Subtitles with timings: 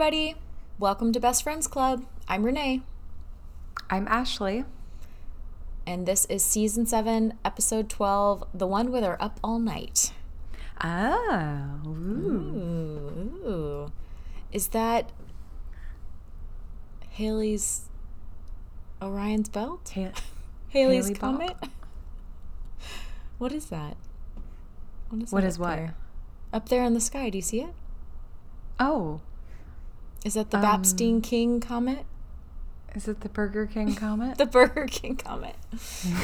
[0.00, 0.34] everybody.
[0.78, 2.06] Welcome to Best Friends Club.
[2.26, 2.80] I'm Renee,
[3.90, 4.64] I'm Ashley.
[5.86, 10.14] and this is season seven, episode 12, the one where they're up all night.
[10.82, 11.80] Oh.
[11.86, 13.42] Ooh.
[13.46, 13.92] Ooh.
[14.50, 15.12] Is that
[17.10, 17.82] Haley's
[19.02, 19.92] Orion's belt?
[19.94, 20.12] Ha-
[20.70, 21.56] Haley's Haley comet?
[23.36, 23.98] what is that?
[25.10, 25.76] What is, What is up what?
[25.76, 25.94] there?
[26.54, 27.74] Up there in the sky, do you see it?
[28.78, 29.20] oh.
[30.24, 32.04] Is that the Um, Bapstein King comet?
[32.94, 34.36] Is it the Burger King comet?
[34.38, 35.54] The Burger King comet.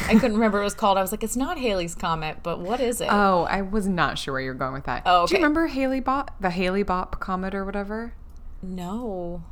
[0.08, 0.98] I couldn't remember what it was called.
[0.98, 3.08] I was like, it's not Halley's comet, but what is it?
[3.10, 5.02] oh, I was not sure where you're going with that.
[5.06, 8.14] Oh, Do you remember Haley Bop, the Haley Bop comet or whatever?
[8.62, 9.44] no.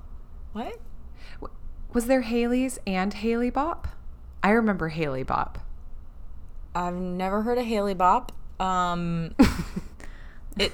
[0.52, 0.78] What?
[1.92, 3.86] Was there Halley's and Haley Bop?
[4.42, 5.58] I remember Haley Bop.
[6.74, 8.32] I've never heard of Haley Bop.
[8.60, 9.34] Um,
[10.58, 10.72] it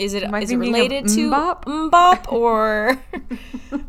[0.00, 1.90] is it is it related to MMMBop?
[1.90, 2.94] bop or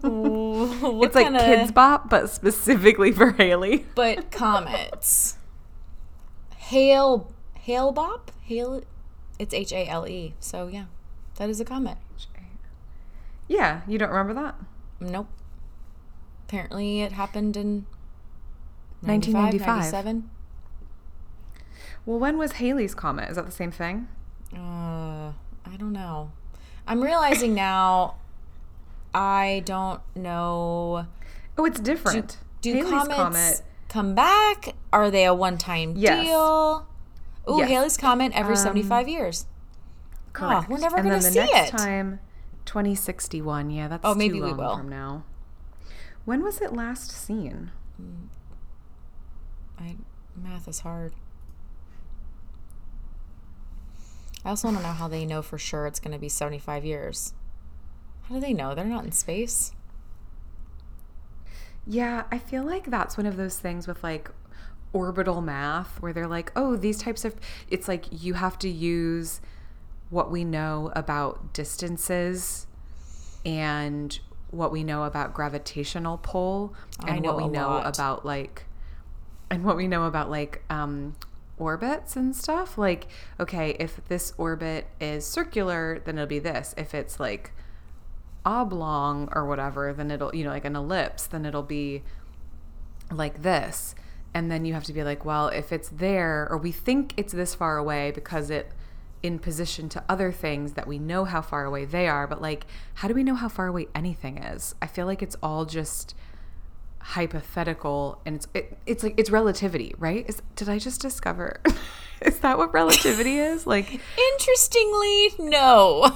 [0.02, 3.86] what it's like kinda- Kidz Bop, but specifically for Haley.
[3.96, 5.38] but comets.
[6.58, 8.84] Hail Hail Bop Hail.
[9.40, 10.34] It's H A L E.
[10.40, 10.86] So yeah,
[11.38, 11.98] that is a comet.
[13.48, 14.56] Yeah, you don't remember that?
[15.02, 15.28] Nope.
[16.48, 17.86] Apparently, it happened in
[19.02, 19.68] 95, 1995.
[19.94, 20.30] 97.
[22.06, 23.30] Well, when was Halley's comet?
[23.30, 24.08] Is that the same thing?
[24.56, 25.34] Uh,
[25.72, 26.32] I don't know.
[26.88, 28.16] I'm realizing now.
[29.14, 31.06] I don't know.
[31.58, 32.38] Oh, it's different.
[32.62, 33.62] Do Halley's comets comet.
[33.90, 34.76] come back?
[34.94, 36.26] Are they a one-time Yes.
[36.26, 36.88] deal?
[37.50, 37.70] Ooh, Yes.
[37.70, 39.46] Halley's comet every Um, 75 years.
[40.34, 40.70] Correct.
[40.70, 41.78] we're never then see the next it.
[41.78, 42.20] time,
[42.66, 43.70] 2061.
[43.70, 44.78] Yeah, that's Oh, maybe too we will.
[44.78, 45.24] from now.
[46.26, 47.72] When was it last seen?
[49.80, 49.98] I
[50.36, 51.14] math is hard.
[54.44, 56.84] I also want to know how they know for sure it's going to be 75
[56.84, 57.34] years.
[58.24, 58.74] How do they know?
[58.74, 59.72] They're not in space.
[61.86, 64.30] Yeah, I feel like that's one of those things with like
[64.94, 67.36] orbital math where they're like, oh, these types of.
[67.70, 69.42] It's like you have to use
[70.10, 72.68] what we know about distances
[73.46, 74.20] and
[74.52, 76.74] what we know about gravitational pull
[77.08, 77.96] and what we know lot.
[77.96, 78.66] about like
[79.50, 81.16] and what we know about like um
[81.58, 83.08] orbits and stuff like
[83.40, 86.74] okay if this orbit is circular then it'll be this.
[86.78, 87.52] If it's like
[88.46, 92.04] oblong or whatever then it'll you know like an ellipse then it'll be
[93.12, 93.96] like this.
[94.34, 97.34] And then you have to be like well if it's there or we think it's
[97.34, 98.72] this far away because it
[99.22, 102.66] in position to other things that we know how far away they are but like
[102.96, 104.74] how do we know how far away anything is?
[104.82, 106.16] I feel like it's all just
[107.04, 111.60] hypothetical and it's it, it's like it's relativity right is did i just discover
[112.22, 114.00] is that what relativity is like
[114.34, 116.16] Interestingly, no.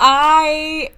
[0.00, 0.90] I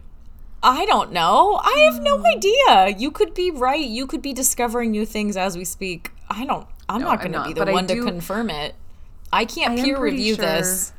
[0.62, 1.59] I don't know.
[1.62, 2.26] I have no hmm.
[2.26, 2.98] idea.
[2.98, 3.84] You could be right.
[3.84, 6.10] You could be discovering new things as we speak.
[6.28, 8.75] I don't I'm No, not going to be the one to confirm it.
[9.32, 10.92] I can't I peer review sure- this.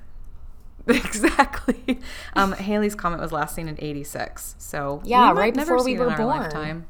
[0.88, 2.00] exactly
[2.36, 6.08] um halley's comet was last seen in 86 so Yeah, might right before we were
[6.16, 6.28] born.
[6.28, 6.88] lifetime.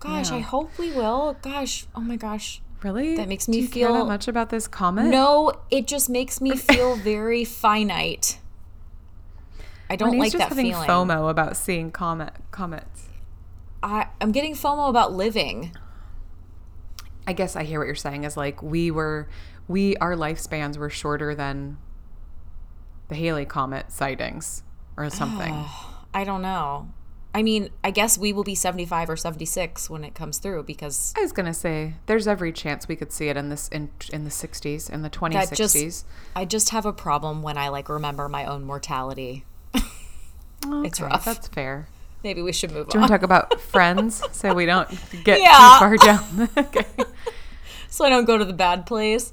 [0.00, 1.36] Gosh, I hope we will.
[1.42, 2.62] Gosh, oh my gosh.
[2.84, 6.40] really That makes Do me feel- that much about this comet No, it just makes
[6.40, 8.38] me feel very finite.
[9.90, 10.88] I don't Renee's like just that having feeling.
[10.88, 13.06] FOMO about seeing comet comets.
[13.82, 15.72] I, I'm getting FOMO about living.
[17.26, 19.28] I guess I hear what you're saying is like we were
[19.66, 21.78] we our lifespans were shorter than
[23.08, 24.62] the Halley comet sightings
[24.96, 25.64] or something.
[26.14, 26.88] I don't know.
[27.34, 31.12] I mean, I guess we will be 75 or 76 when it comes through because
[31.16, 34.24] I was gonna say there's every chance we could see it in this in in
[34.24, 35.56] the 60s in the 2060s.
[35.56, 39.44] just I just have a problem when I like remember my own mortality.
[39.74, 41.24] it's Okay, rough.
[41.26, 41.88] That's fair.
[42.24, 44.88] Maybe we should move Do you want to talk about friends so we don't
[45.22, 45.52] get Yeah.
[45.78, 46.48] too far down?
[46.56, 46.86] okay.
[47.88, 49.32] so I don't go to the bad place.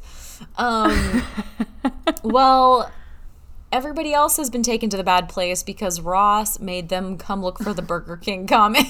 [0.57, 1.23] Um,
[2.23, 2.91] well,
[3.71, 7.59] everybody else has been taken to the bad place because Ross made them come look
[7.59, 8.87] for the Burger King comment.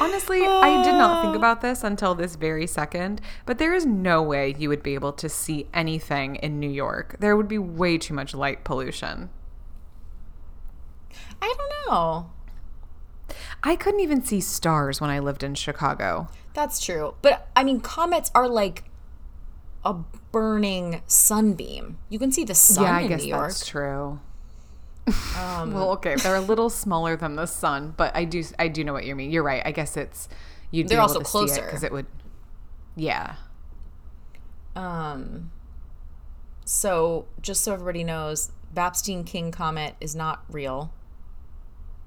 [0.00, 4.22] Honestly, I did not think about this until this very second, but there is no
[4.22, 7.16] way you would be able to see anything in New York.
[7.18, 9.30] There would be way too much light pollution.
[11.40, 12.30] I don't know.
[13.62, 16.28] I couldn't even see stars when I lived in Chicago.
[16.54, 17.14] That's true.
[17.22, 18.84] But I mean, comets are like
[19.86, 19.94] a
[20.32, 21.98] burning sunbeam.
[22.10, 23.48] You can see the sun yeah, I in guess New York.
[23.48, 24.20] that's true.
[25.34, 28.84] Um, Well, okay, they're a little smaller than the sun, but I do I do
[28.84, 29.30] know what you mean.
[29.30, 29.62] You're right.
[29.64, 30.28] I guess it's
[30.72, 31.62] you'd They're be able also closer.
[31.62, 32.06] it because it would.
[32.96, 33.36] Yeah,
[34.74, 35.50] um,
[36.64, 40.92] so just so everybody knows, Bapstein King comet is not real.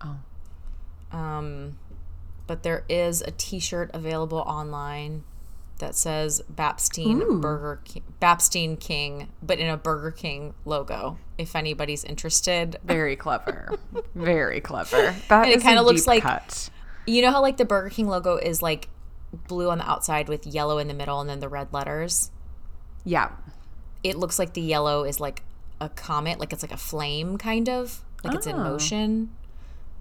[0.02, 0.18] Oh.
[1.12, 1.78] Um,
[2.48, 5.24] but there is a T-shirt available online
[5.80, 7.40] that says Bapstein Ooh.
[7.40, 11.18] Burger King, Bapstein King, but in a Burger King logo.
[11.38, 13.78] If anybody's interested, Very clever.
[14.16, 15.16] Very clever.
[15.30, 16.70] That And it a kinda looks like- cut.
[17.08, 18.90] you know how like the Burger King logo is like
[19.48, 22.32] blue on the outside with yellow in the middle and then the red letters.
[23.06, 23.32] Yeah.
[24.04, 25.44] It looks like the yellow is like
[25.82, 28.64] a comet, like it's like a flame kind of, like it's in Oh.
[28.64, 29.30] motion.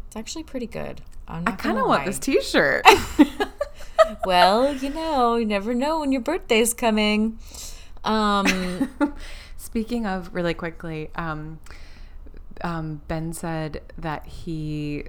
[0.09, 1.03] It's actually pretty good.
[1.29, 2.85] I'm not I kind of want this T-shirt.
[4.25, 7.39] well, you know, you never know when your birthday's coming.
[8.05, 8.91] Um,
[9.57, 11.59] Speaking of, really quickly, um,
[12.63, 15.05] um, Ben said that he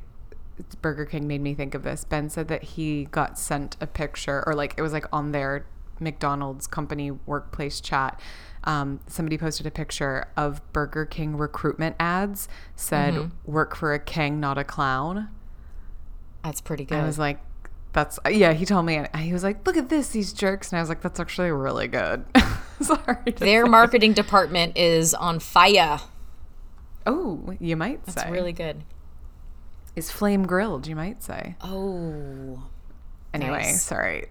[0.81, 2.03] Burger King made me think of this.
[2.03, 5.65] Ben said that he got sent a picture, or like it was like on their
[5.99, 8.19] McDonald's company workplace chat.
[8.65, 12.49] Um, somebody posted a picture of Burger King recruitment ads.
[12.75, 13.51] Said Mm-hmm.
[13.51, 15.29] "Work for a king, not a clown."
[16.43, 16.97] that's pretty good.
[16.97, 17.39] I was like,
[17.93, 20.77] "That's yeah." He told me, and he was like, "Look at this, these jerks," and
[20.77, 22.25] I was like, "That's actually really good."
[22.81, 23.31] Sorry.
[23.37, 23.69] Their say.
[23.69, 25.99] marketing department is on fire.
[27.05, 28.29] Oh, you might It's say.
[28.31, 28.83] really good.
[29.95, 31.55] is flame grilled, you might say.
[31.61, 32.63] Oh,
[33.33, 33.81] Anyway, Nice.
[33.81, 34.27] sorry.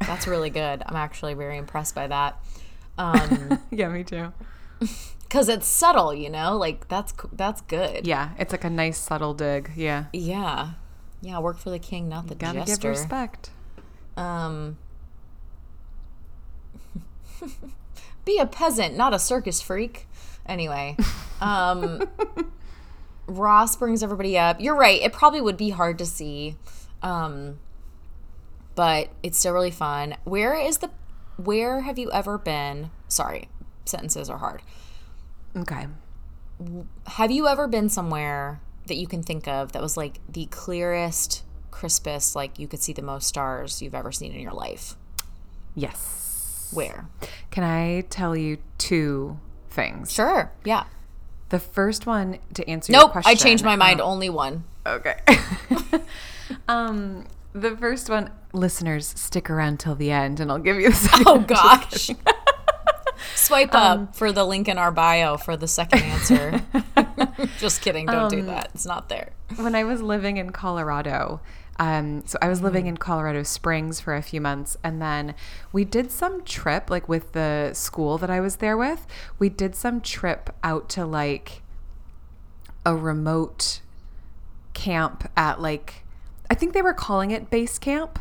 [0.00, 0.82] that's really good.
[0.84, 2.38] I'm actually very impressed by that.
[2.98, 4.32] Um, Yeah, me too.
[5.30, 6.56] cuz it's subtle, you know?
[6.58, 8.06] Like that's that's good.
[8.06, 9.70] Yeah, it's like a nice subtle dig.
[9.76, 10.06] Yeah.
[10.12, 10.72] Yeah.
[11.22, 12.88] Yeah, work for the king, not the Gotta jester.
[12.88, 13.50] give respect.
[14.16, 14.76] Um
[18.24, 20.06] Be a peasant, not a circus freak.
[20.46, 20.96] Anyway,
[21.40, 22.02] um
[23.26, 24.60] Ross brings everybody up.
[24.60, 25.00] You're right.
[25.00, 26.56] It probably would be hard to see.
[27.02, 27.58] Um
[28.74, 30.16] but it's still really fun.
[30.24, 30.90] Where is the
[31.36, 32.90] where have you ever been?
[33.08, 33.48] Sorry,
[33.84, 34.62] sentences are hard.
[35.56, 35.86] Okay.
[37.06, 41.44] Have you ever been somewhere that you can think of that was like the clearest,
[41.70, 44.94] crispest, like you could see the most stars you've ever seen in your life?
[45.74, 46.70] Yes.
[46.72, 47.06] Where?
[47.50, 49.38] Can I tell you two
[49.70, 50.12] things?
[50.12, 50.52] Sure.
[50.64, 50.84] Yeah.
[51.50, 53.12] The first one to answer your Nope.
[53.12, 53.30] question.
[53.30, 54.00] I changed my mind.
[54.00, 54.64] um, Only one.
[54.86, 55.18] Okay.
[56.68, 60.96] um, the first one, listeners, stick around till the end, and I'll give you the
[60.96, 61.24] second.
[61.28, 62.10] Oh gosh.
[63.36, 66.62] Swipe Um, up for the link in our bio for the second answer.
[67.62, 68.06] Just kidding.
[68.06, 68.70] Don't Um, do that.
[68.74, 69.30] It's not there.
[69.56, 71.40] when I was living in Colorado,
[71.78, 75.34] um, so I was living in Colorado Springs for a few months, and then
[75.72, 79.06] we did some trip, like with the school that I was there with.
[79.38, 81.62] We did some trip out to like
[82.84, 83.80] a remote
[84.74, 86.04] camp at like,
[86.50, 88.18] I think they were calling it base camp.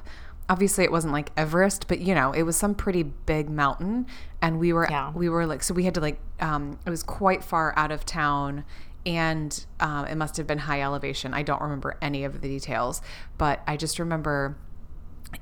[0.50, 4.06] Obviously, it wasn't like Everest, but you know, it was some pretty big mountain,
[4.42, 5.12] and we were Yeah.
[5.14, 8.06] we were like, so we had to like, um, it was quite far out of
[8.06, 8.64] town,
[9.06, 11.34] and um, it must have been high elevation.
[11.34, 13.02] I don't remember any of the details,
[13.38, 14.58] but I just remember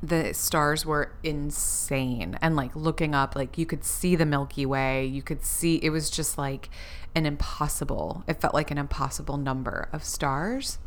[0.04, 5.06] the stars were insane and like looking up like you could see the milky way.
[5.06, 6.70] You could see it was just like
[7.16, 10.78] an impossible it felt like an impossible number of stars.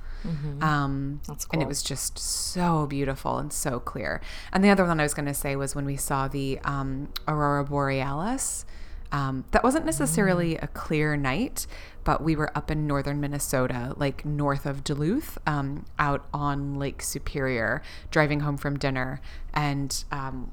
[0.63, 4.21] Um That's and it was just so beautiful and so clear.
[4.53, 7.09] And the other one i was going to say was when we saw the um
[7.27, 8.65] aurora borealis.
[9.11, 11.67] Um, that wasn't necessarily a clear night,
[12.05, 17.03] but we were up in northern Minnesota, like north of Duluth, um, out on Lake
[17.03, 19.21] Superior, driving home from dinner.
[19.55, 20.51] And um,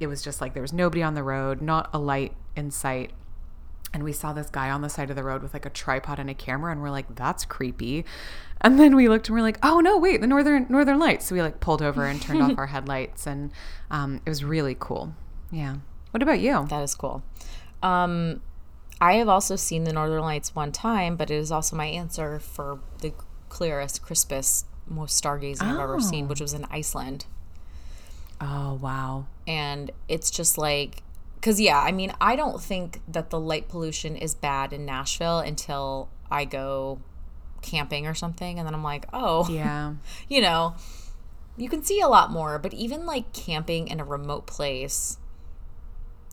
[0.00, 3.12] it was just like there was nobody on the road, not a light in sight.
[3.92, 6.18] And we saw this guy on the side of the road with like a tripod
[6.18, 8.04] and a camera, and we're like, "That's creepy."
[8.60, 11.34] And then we looked and we're like, "Oh no, wait, the northern Northern Lights!" So
[11.36, 13.52] we like pulled over and turned off our headlights, and
[13.92, 15.14] um, it was really cool.
[15.52, 15.76] Yeah.
[16.10, 16.66] What about you?
[16.68, 17.22] That is cool.
[17.84, 18.40] Um,
[19.00, 22.38] I have also seen the Northern Lights one time, but it is also my answer
[22.38, 23.12] for the
[23.48, 26.28] clearest, crispest, most stargazing I've ever seen, Oh.
[26.28, 27.26] which was in Iceland.
[28.40, 29.26] Oh wow.
[29.46, 31.02] and it's just like
[31.36, 35.38] because yeah i mean i don't think that the light pollution is bad in nashville
[35.40, 36.98] until i go
[37.60, 39.94] camping or something and then i'm like oh Yeah.
[40.28, 40.74] you know
[41.58, 45.18] you can see a lot more but even like camping in a remote place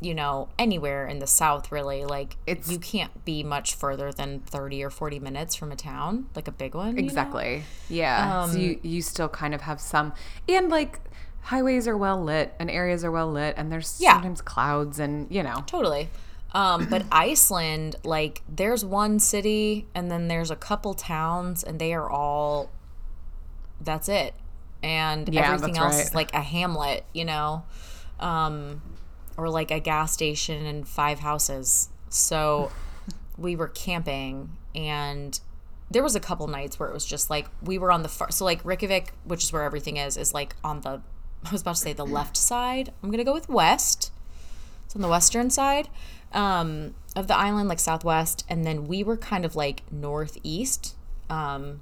[0.01, 4.39] you know anywhere in the south really like It's- you can't be much further than
[4.39, 7.07] 30 or 40 minutes from a town like a big one you know?
[7.07, 7.63] Exactly.
[7.87, 8.45] Yeah.
[8.47, 10.13] so Um, you you still kind of have some
[10.49, 10.99] and like
[11.43, 14.13] highways are well lit and areas are well lit and there's Yeah.
[14.13, 15.63] sometimes clouds and you know.
[15.67, 16.09] Totally.
[16.53, 21.93] Um, but Iceland, like, there's one city and then there's a couple towns, and they
[21.93, 22.69] are all.
[23.79, 24.33] That's it,
[24.83, 26.05] and Yeah, everything else right.
[26.07, 27.63] is like a hamlet, you know,
[28.19, 28.81] um,
[29.37, 31.89] or like a gas station and five houses.
[32.09, 32.71] So
[33.37, 35.39] we were camping and
[35.89, 38.31] there was a couple nights where it was just like we were on the far
[38.31, 41.01] so like Reykjavik, which is where everything is, is like on the
[41.45, 42.93] I was about to say the left side.
[43.03, 44.11] I'm gonna go with west.
[44.85, 45.87] It's on the western side
[46.33, 50.95] um, of the island, like southwest, and then we were kind of like northeast,
[51.29, 51.81] um,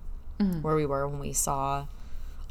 [0.61, 1.87] where we were when we saw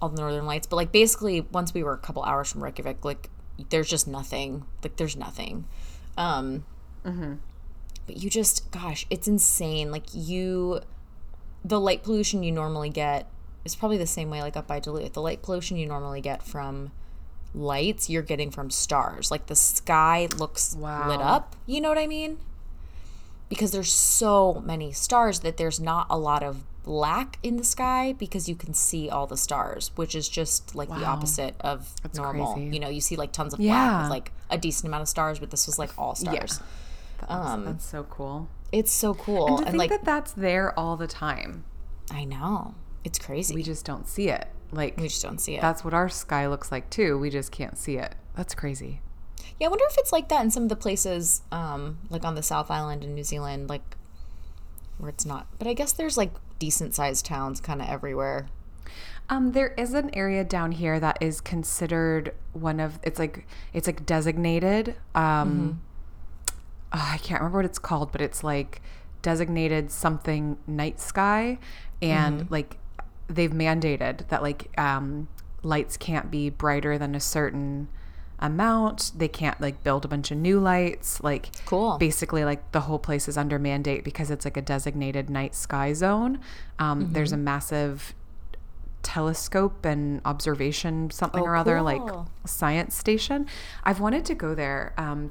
[0.00, 0.66] all the northern lights.
[0.66, 3.30] But like basically, once we were a couple hours from Reykjavik, like
[3.70, 4.64] there's just nothing.
[4.82, 5.64] Like there's nothing.
[6.16, 6.64] Um,
[8.06, 9.90] But you just, gosh, it's insane.
[9.90, 10.80] Like you,
[11.64, 13.28] the light pollution you normally get
[13.64, 15.12] is probably the same way like up by Duluth.
[15.12, 16.92] The light pollution you normally get from
[17.54, 19.30] lights, you're getting from stars.
[19.30, 20.74] Like the sky looks
[21.08, 21.56] lit up.
[21.66, 22.38] You know what I mean?
[23.48, 28.14] Because there's so many stars that there's not a lot of black in the sky
[28.18, 32.54] because you can see all the stars, which is just like the opposite of normal.
[32.54, 32.70] crazy.
[32.74, 35.38] You know, you see like tons of black with like a decent amount of stars,
[35.38, 36.60] but this was like all stars.
[37.28, 38.48] That's, that's so cool.
[38.72, 39.48] It's so cool.
[39.48, 41.64] And to And, think like that that's there all the time.
[42.10, 42.74] I know.
[43.04, 43.54] It's crazy.
[43.54, 44.48] We We, just don't see it.
[44.72, 45.60] Like we just don't see it.
[45.60, 47.18] that's what our sky looks like too.
[47.18, 48.14] We just can't see it.
[48.34, 49.02] That's crazy.
[49.60, 52.34] Yeah, I wonder if it's like that in some of the places, um, like on
[52.34, 53.96] the South Island in New Zealand, like
[54.96, 55.48] where it's not.
[55.58, 58.48] But I guess there's like decent sized towns kind of everywhere.
[59.30, 63.86] Um, there is an area down here that is considered one of it's like it's
[63.86, 64.94] like designated.
[65.14, 65.82] Um,
[66.92, 68.80] oh, I can't remember what it's called, but it's like
[69.20, 71.58] designated something night sky,
[72.00, 72.78] and like
[73.28, 75.28] they've mandated that like um,
[75.62, 77.88] lights can't be brighter than a certain
[78.38, 79.12] amount.
[79.16, 81.22] They can't like build a bunch of new lights.
[81.22, 81.98] Like Cool.
[81.98, 85.92] basically like the whole place is under mandate because it's like a designated night sky
[85.92, 86.40] zone.
[86.78, 88.14] Um, There's a massive
[89.02, 92.02] telescope and observation something Oh, or other like
[92.46, 93.46] science station.
[93.84, 95.30] I've wanted to go there um,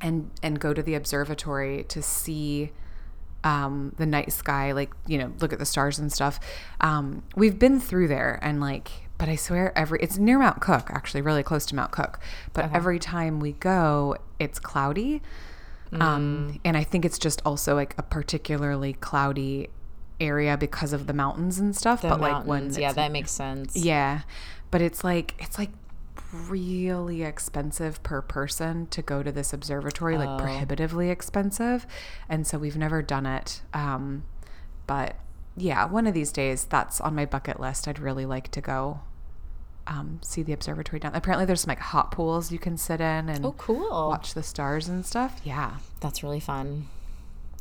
[0.00, 2.72] and and go to the observatory to see
[3.42, 6.38] um, the night sky, like you know, look at the stars and stuff.
[6.80, 10.90] Um, we've been through there and like, but I swear every it's near Mount Cook,
[10.90, 12.18] actually, really close to Mount Cook.
[12.54, 15.20] But every time we go, it's cloudy,
[15.92, 19.68] um, and I think it's just also like a particularly cloudy
[20.20, 22.00] area because of the mountains and stuff.
[22.00, 23.76] The but like when yeah, that makes sense.
[23.76, 24.22] yeah,
[24.70, 25.70] but it's like it's like
[26.48, 30.38] really expensive per person to go to this observatory, like Oh.
[30.38, 31.86] prohibitively expensive,
[32.26, 33.60] and so we've never done it.
[33.74, 34.24] Um,
[34.86, 35.16] but
[35.56, 37.86] yeah, one of these days, that's on my bucket list.
[37.86, 39.00] I'd really like to go
[39.86, 41.14] um, see the observatory down.
[41.14, 44.08] Apparently, there's some like hot pools you can sit in and Oh, cool.
[44.08, 45.40] watch the stars and stuff.
[45.44, 46.86] Yeah, That's really fun.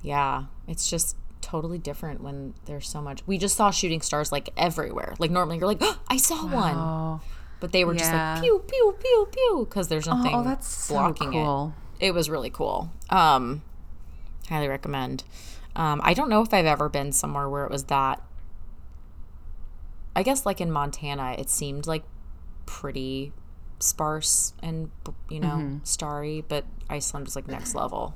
[0.02, 3.26] Yeah, it's just totally different when there's so much.
[3.28, 5.14] We just saw shooting stars like everywhere.
[5.20, 7.22] Like normally you're like, oh, I saw one, oh,
[7.60, 10.94] but they were just like pew pew pew pew because there's nothing oh, that's so
[10.96, 11.74] blocking cool.
[12.00, 12.08] it.
[12.08, 12.92] It was really cool.
[13.10, 13.62] Um,
[14.48, 15.24] highly recommend.
[15.76, 18.22] Um, I don't know if I've ever been somewhere where it was that.
[20.16, 22.04] I guess like in Montana, it seemed like
[22.66, 23.32] pretty
[23.80, 24.92] sparse and
[25.30, 25.78] you know Mm-hmm.
[25.84, 28.16] starry, but Iceland was like next level.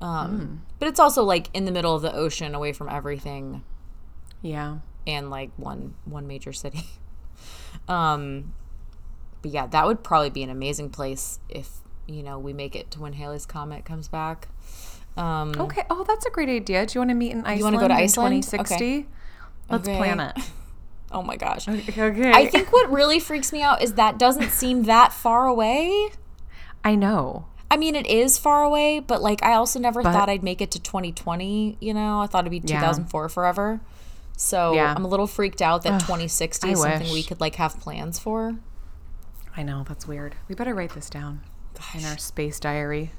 [0.00, 0.58] Um, Mm.
[0.78, 3.64] But it's also like in the middle of the ocean, away from everything,
[4.42, 4.78] Yeah.
[5.06, 6.84] and like one one major city.
[7.88, 8.54] um,
[9.42, 11.68] but yeah, that would probably be an amazing place if
[12.06, 14.48] you know we make it to when Halley's comet comes back.
[15.16, 15.82] Um, Okay.
[15.90, 16.86] Oh, that's a great idea.
[16.86, 17.58] Do you want to meet in Iceland?
[17.58, 18.42] You wanna go to Iceland?
[18.44, 19.06] 2060?
[19.68, 19.96] Let's Okay.
[19.96, 20.36] plan it.
[21.10, 21.66] Oh my gosh.
[21.68, 22.32] Okay.
[22.32, 26.10] I think what really freaks me out is that doesn't seem that far away.
[26.84, 27.46] I know.
[27.70, 30.60] I mean, it is far away, but like I also never But- thought I'd make
[30.60, 31.76] it to 2020.
[31.80, 32.78] You know, I thought it'd be Yeah.
[32.80, 33.80] 2004 forever.
[34.36, 34.94] So Yeah.
[34.96, 38.18] I'm a little freaked out that 2060 I is something we could like have plans
[38.18, 38.56] for.
[39.56, 39.84] I know.
[39.88, 40.36] That's weird.
[40.48, 41.40] We better write this down
[41.94, 43.12] in our space diary.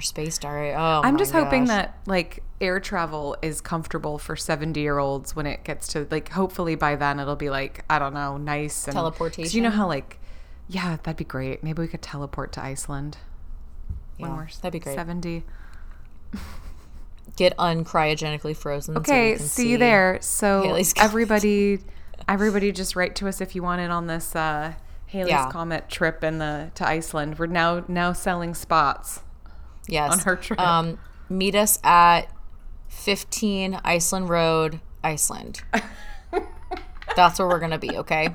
[0.00, 0.72] Space diary.
[0.74, 1.68] Oh, I'm just hoping gosh.
[1.68, 6.30] that like air travel is comfortable for 70 year olds when it gets to like
[6.30, 9.86] hopefully by then it'll be like I don't know nice and 'cause You know how
[9.88, 10.18] like
[10.68, 11.62] yeah that'd be great.
[11.62, 13.18] Maybe we could teleport to Iceland
[14.18, 14.94] when Yeah, we're that'd be great.
[14.96, 15.44] 70.
[17.36, 18.94] get uncryogenically frozen.
[18.94, 20.18] so we Okay, can see you there.
[20.20, 21.78] So Halley's everybody,
[22.28, 24.74] everybody, just write to us if you want in on this uh,
[25.06, 25.50] Halley's Yeah.
[25.50, 27.38] Comet trip in the to Iceland.
[27.38, 29.20] We're now now selling spots.
[29.88, 30.12] Yes.
[30.12, 30.60] on her trip.
[30.60, 30.98] Um,
[31.28, 32.22] meet us at
[32.88, 35.62] 15 Iceland Road, Iceland.
[37.16, 37.90] That's where we're gonna be.
[37.98, 38.30] Okay,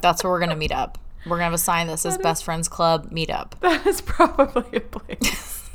[0.00, 0.98] that's where we're gonna meet up.
[1.24, 4.80] We're gonna have a sign that says "Best Friends Club Meetup." That is probably a
[4.80, 5.68] place.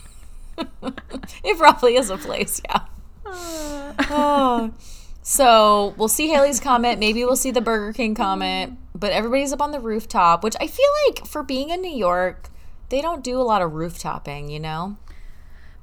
[0.57, 2.61] It probably is a place.
[2.65, 2.81] Yeah.
[4.09, 4.73] Oh.
[5.23, 6.99] So we'll see Halley's comment.
[6.99, 8.77] Maybe we'll see the Burger King comment.
[8.95, 12.49] But everybody's up on the rooftop, which I feel like for being in New York,
[12.89, 14.51] they don't do a lot of rooftoping.
[14.51, 14.97] You know.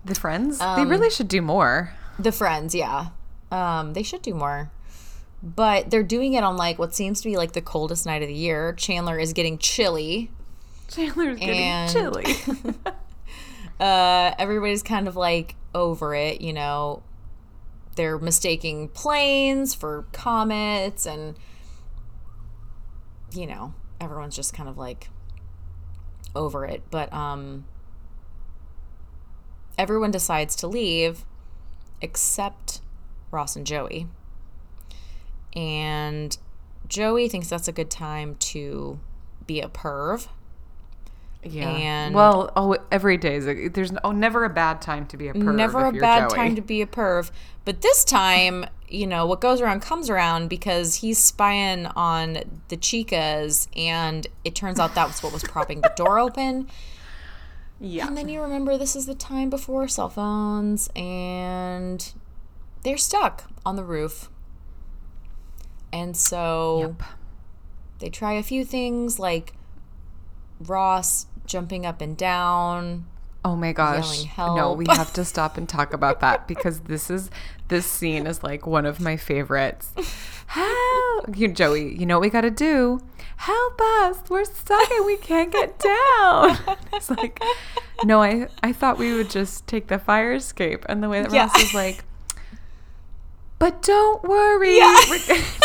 [0.04, 0.58] The friends?
[0.58, 1.94] they Um, really should do more.
[2.18, 3.08] The friends, yeah.
[3.50, 4.70] Um, they should do more.
[5.42, 8.28] But they're doing it on like what seems to be like the coldest night of
[8.28, 8.73] the year.
[8.75, 10.30] Chandler is getting chilly.
[10.88, 12.25] Chandler's getting chilly.
[13.80, 17.02] Uh, everybody's kind of like over it, you know.
[17.96, 21.34] They're mistaking planes for comets and
[23.32, 25.11] you know, everyone's just kind of like
[26.34, 26.82] over it.
[26.90, 27.64] But um
[29.76, 31.24] everyone decides to leave
[32.00, 32.80] except
[33.30, 34.06] Ross and Joey.
[35.54, 36.36] And
[36.88, 38.98] Joey thinks that's a good time to
[39.46, 40.28] be a perv.
[41.42, 41.68] yeah.
[41.70, 45.28] And- well, oh, every day is a, there's oh, never a bad time to be
[45.28, 45.54] a perv.
[45.54, 46.38] Never a bad Joey.
[46.38, 47.30] time to be a perv.
[47.64, 52.76] But this time, you know, what goes around comes around because he's spying on the
[52.76, 56.68] chicas, and it turns out that was what was propping the door open.
[57.80, 58.06] Yeah.
[58.06, 62.12] And then you remember this is the time before cell phones, and
[62.82, 64.30] they're stuck on the roof.
[65.92, 67.02] And so Yep.
[68.00, 69.52] they try a few things like
[70.60, 73.06] Ross jumping up and down.
[73.44, 74.24] Oh my gosh.
[74.38, 77.30] No, we have to stop and talk about that because this is
[77.68, 79.92] this scene is like one of my favorites.
[80.46, 83.00] Help you Joey, you know what we gotta do?
[83.36, 84.18] Help us.
[84.30, 85.78] We're stuck and we can't get
[86.18, 86.58] down.
[86.92, 87.40] It's like
[88.04, 90.84] no, I I thought we would just take the fire escape.
[90.88, 91.42] And the way that Yeah.
[91.46, 92.04] Ross is like
[93.58, 94.76] but don't worry.
[94.78, 94.98] Yeah.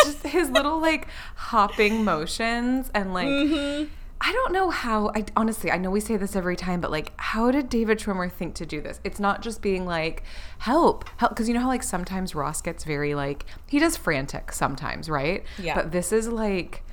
[0.03, 3.93] just his little like hopping motions and like Mm-hmm.
[4.21, 5.11] I don't know how.
[5.15, 8.29] I honestly, I know we say this every time, but like, how did David Schwimmer
[8.29, 8.99] think to do this?
[9.05, 10.23] It's not just being like,
[10.57, 14.51] help, help, because you know how like sometimes Ross gets very like he does frantic
[14.51, 15.43] sometimes, right?
[15.57, 15.75] Yeah.
[15.75, 16.83] But this is like,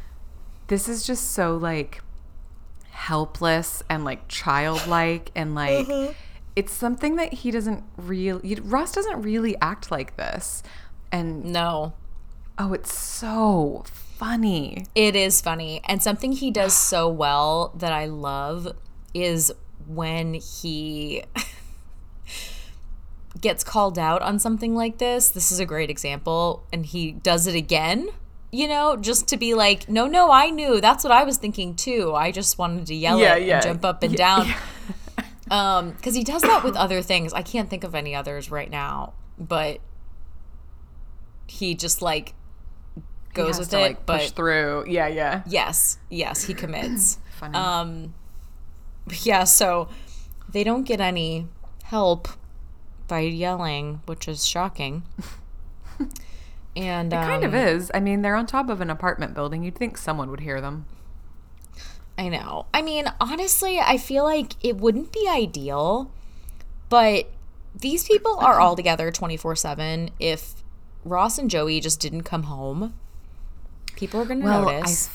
[0.68, 2.00] this is just so like
[2.90, 6.12] helpless and like childlike and like Mm-hmm.
[6.54, 8.54] it's something that he doesn't really.
[8.62, 10.62] Ross doesn't really act like this,
[11.12, 11.92] and No.
[12.56, 13.84] oh, it's so
[14.16, 14.86] funny.
[14.94, 15.80] It is funny.
[15.84, 18.68] And something he does so well that I love
[19.14, 19.52] is
[19.86, 21.22] when he
[23.40, 25.28] gets called out on something like this.
[25.28, 26.64] This is a great example.
[26.72, 28.08] And he does it again,
[28.50, 30.80] you know, just to be like, no, no, I knew.
[30.80, 32.14] That's what I was thinking too.
[32.14, 33.56] I just wanted to yell Yeah, it yeah.
[33.56, 34.52] and jump up and down.
[35.48, 37.32] Um, because he does that with other things.
[37.32, 39.78] I can't think of any others right now, but
[41.46, 42.34] he just like
[43.36, 43.80] goes with to, it.
[43.80, 44.84] like, but push through.
[44.88, 45.42] Yeah, yeah.
[45.46, 47.18] Yes, yes, he commits.
[47.38, 47.54] Funny.
[47.54, 48.14] um,
[49.22, 49.88] yeah, so
[50.48, 51.46] they don't get any
[51.84, 52.28] help
[53.08, 55.02] by yelling, which is shocking.
[56.76, 57.90] And It kind of um, is.
[57.94, 59.62] I mean, they're on top of an apartment building.
[59.62, 60.84] You'd think someone would hear them.
[62.18, 62.66] I know.
[62.72, 66.10] I mean, honestly, I feel like it wouldn't be ideal,
[66.88, 67.30] but
[67.74, 70.10] these people are all together 24 7.
[70.18, 70.62] If
[71.04, 72.94] Ross and Joey just didn't come home,
[73.96, 75.10] people are going to Well, I, notice.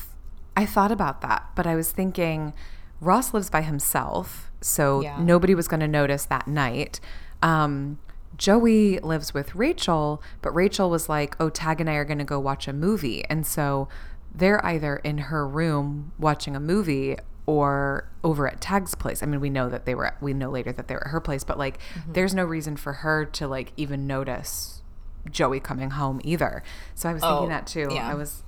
[0.58, 2.54] I thought about that, but I was thinking
[3.00, 5.17] Ross lives by himself, so Yeah.
[5.22, 7.00] nobody was going to notice that night.
[7.41, 8.00] Um,
[8.38, 12.24] Joey lives with Rachel, but Rachel was like, "Oh, Tag and I are going to
[12.24, 13.88] go watch a movie," and so
[14.34, 19.22] they're either in her room watching a movie or over at Tag's place.
[19.22, 20.06] I mean, we know that they were.
[20.08, 22.13] At, we know later that they were at her place, but like, Mm-hmm.
[22.13, 24.82] there's no reason for her to like even notice
[25.30, 26.63] Joey coming home either.
[26.96, 27.89] So I was thinking Oh, that too.
[27.91, 28.08] yeah.
[28.10, 28.44] I was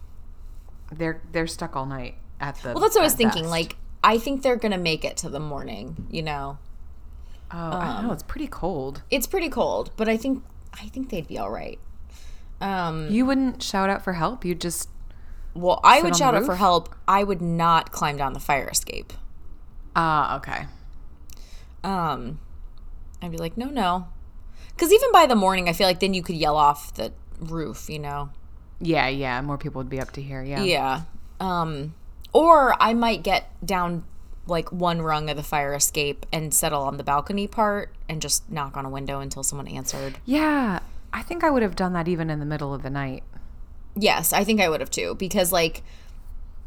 [0.92, 3.44] they're they're stuck all night at the well, that's what I was thinking.
[3.44, 3.52] best.
[3.52, 6.58] Like, I think they're going to make it to the morning, you know?
[7.52, 10.44] oh i um, know it's pretty cold It's pretty cold, but I think
[10.74, 11.80] I think they'd be all right.
[12.60, 14.90] Um, you wouldn't shout out for help you'd just
[15.54, 16.96] well, I would shout out for help.
[17.08, 19.14] I would not climb down the fire escape.
[19.96, 20.66] ah okay
[21.84, 22.40] Um,
[23.22, 24.08] I'd be like, no, no,
[24.70, 27.88] because even by the morning, I feel like then you could yell off the roof,
[27.90, 28.30] you know?
[28.84, 31.02] Yeah yeah more people would be up to here yeah Yeah.
[31.40, 31.94] Um,
[32.34, 34.04] or I might get down
[34.48, 38.50] like one rung of the fire escape and settle on the balcony part and just
[38.52, 40.18] knock on a window until someone answered.
[40.26, 40.80] yeah
[41.14, 43.24] i think i would have done that even in the middle of the night
[43.96, 45.84] Yes, I think I would have too because like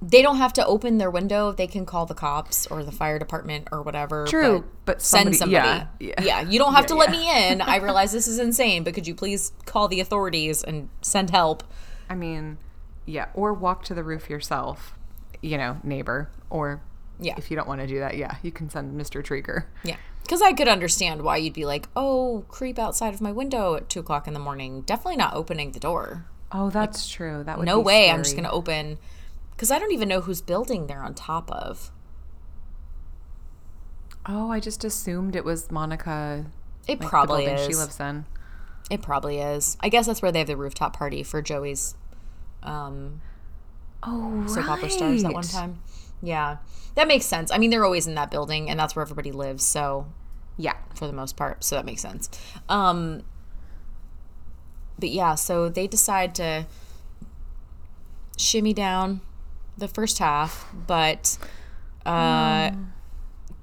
[0.01, 1.51] they don't have to open their window.
[1.51, 4.27] They can call the cops or the fire department or whatever.
[4.29, 5.87] True, but send somebody- somebody.
[5.99, 6.41] yeah, Yeah, yeah.
[6.49, 7.61] you don't have Yeah, to let me in.
[7.63, 11.65] I realize this is insane, but could you please call the authorities and send help?
[12.09, 12.59] I mean
[13.05, 14.95] yeah or walk to the roof yourself
[15.43, 16.81] you know neighbor or
[17.21, 17.35] Yeah.
[17.39, 19.97] if you don't want to do that yeah you can send mr treeger Yeah.
[20.23, 23.89] Because I could understand why you'd be like, oh, creep outside of my window at
[23.89, 24.81] two o'clock in the morning.
[24.81, 26.27] Definitely not opening the door.
[26.51, 28.99] oh that's true that would No way I'm just going to open.
[29.53, 31.93] Because I don't even know whose building they're on top of.
[34.27, 36.47] oh i just assumed it was monica
[36.89, 37.77] It Like, probably the building is.
[37.77, 38.25] she lives in.
[38.91, 39.77] It probably is.
[39.81, 41.97] I guess that's where they have the rooftop party for Joey's
[42.63, 43.21] um,
[44.03, 45.81] Oh, soap opera stars that one time.
[46.23, 46.59] Yeah,
[46.95, 47.51] that makes sense.
[47.51, 49.65] I mean, they're always in that building, and that's where everybody lives.
[49.65, 50.07] So
[50.57, 50.75] Yeah.
[50.95, 52.31] for the most part, so that makes sense.
[52.69, 53.23] Um,
[54.99, 56.67] but yeah, so they decide to
[58.39, 59.21] shimmy down
[59.77, 61.37] the first half, but
[62.07, 62.71] uh,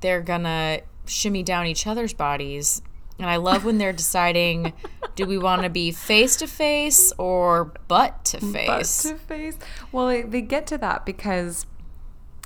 [0.02, 2.82] they're gonna shimmy down each other's bodies.
[3.24, 4.74] And I love when they're deciding
[5.16, 9.04] do we want to be face to face or butt to face?
[9.06, 9.58] Butt to face.
[9.94, 11.66] Well, they, they get to that because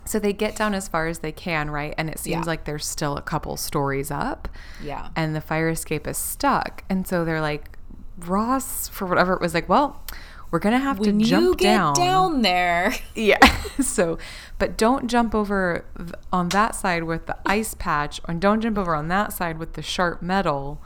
[0.05, 1.93] so they get down as far as they can, right?
[1.97, 2.49] And it seems Yeah.
[2.51, 4.47] like there's still a couple stories up.
[4.83, 5.09] Yeah.
[5.15, 6.83] and the fire escape is stuck.
[6.89, 7.77] And so they're like,
[8.19, 10.01] Ross, for whatever it was, like, well,
[10.49, 11.93] we're gonna have When to jump you get down.
[11.93, 13.39] down there, Yeah.
[13.81, 14.17] so,
[14.57, 15.85] but don't jump over
[16.31, 19.73] on that side with the ice patch, and don't jump over on that side with
[19.73, 20.81] the sharp metal.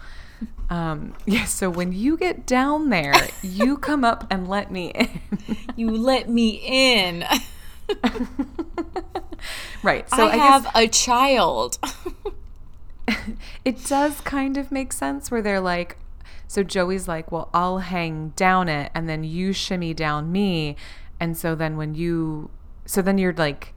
[0.70, 1.46] Um, yeah.
[1.46, 5.22] So when you get down there, you come up and let me in.
[5.76, 7.24] you let me in.
[9.84, 10.10] right.
[10.10, 11.78] So I, I, have guess a child.
[13.66, 15.98] it does kind of make sense where they're like,
[16.52, 20.76] so Joey's like, well, I'll hang down it and then you shimmy down me.
[21.18, 22.50] And so then when you,
[22.86, 23.74] so then you're like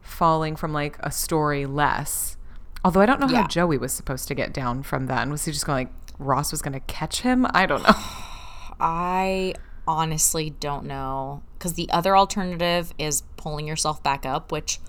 [0.00, 2.38] falling from like a story less.
[2.82, 3.42] Although I don't know Yeah.
[3.42, 5.30] how Joey was supposed to get down from then.
[5.30, 7.46] Was he just going like, Ross was going to catch him?
[7.50, 7.92] I don't know.
[8.80, 9.52] I
[9.86, 14.80] honestly don't know because the other alternative is pulling yourself back up, which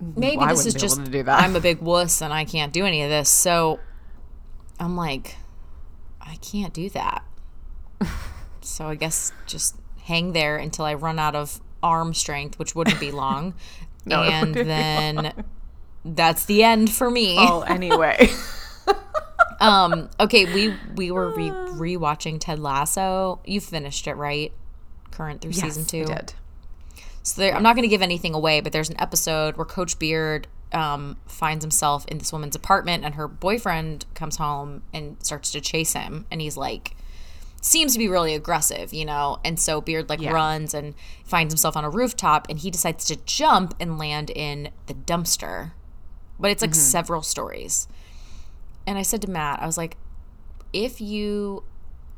[0.00, 1.42] maybe Well, this is wouldn't be able just to do that.
[1.42, 3.28] I'm a big wuss and I can't do any of this.
[3.28, 3.80] So
[4.78, 5.34] I'm like,
[6.26, 7.24] I can't do that.
[8.60, 13.00] so I guess just hang there until I run out of arm strength, which wouldn't
[13.00, 13.54] be long,
[14.06, 15.32] No, and then
[16.04, 17.36] that's the end for me.
[17.38, 18.28] Oh, anyway.
[19.58, 20.10] Um.
[20.20, 20.44] Okay.
[20.52, 23.40] We we were re rewatching Ted Lasso.
[23.46, 24.52] You finished it, right?
[25.10, 26.12] Current through season Yes, two.
[26.12, 26.34] I did.
[27.22, 29.98] So there, I'm not going to give anything away, but there's an episode where Coach
[29.98, 35.50] Beard um, finds himself in this woman's apartment, and her boyfriend comes home and starts
[35.52, 36.96] to chase him, and he's like,
[37.60, 39.38] seems to be really aggressive, you know.
[39.44, 40.32] And so Beard like Yeah.
[40.32, 44.70] runs and finds himself on a rooftop, and he decides to jump and land in
[44.86, 45.72] the dumpster.
[46.38, 47.88] But it's like several stories.
[48.86, 49.96] And I said to Matt, I was like,
[50.72, 51.64] if you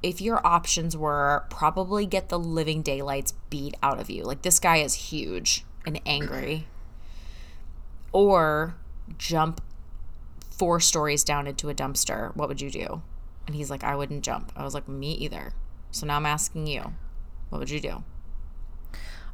[0.03, 4.61] if your options were probably get the living daylights beat out of you like this
[4.61, 6.67] guy is huge and angry
[8.13, 8.77] or
[9.17, 9.61] jump
[10.51, 13.03] four stories down into a dumpster what would you do
[13.47, 15.53] and he's like i wouldn't jump i was like me either
[15.91, 16.93] so now i'm asking you
[17.51, 18.03] what would you do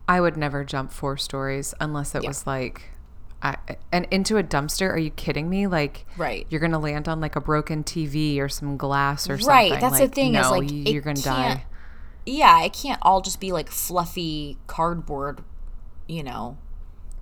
[0.07, 2.29] I would never jump four stories unless it Yeah.
[2.29, 2.91] was like,
[3.43, 3.57] I,
[3.91, 4.91] and into a dumpster.
[4.91, 5.67] Are you kidding me?
[5.67, 6.47] Like, Right.
[6.51, 9.71] You're gonna land on like a broken TV or some glass or Right, something.
[9.73, 9.81] Right.
[9.81, 11.65] That's the Like, thing is, like, you're gonna die.
[12.27, 15.43] yeah it can't all just be like fluffy cardboard
[16.07, 16.59] you know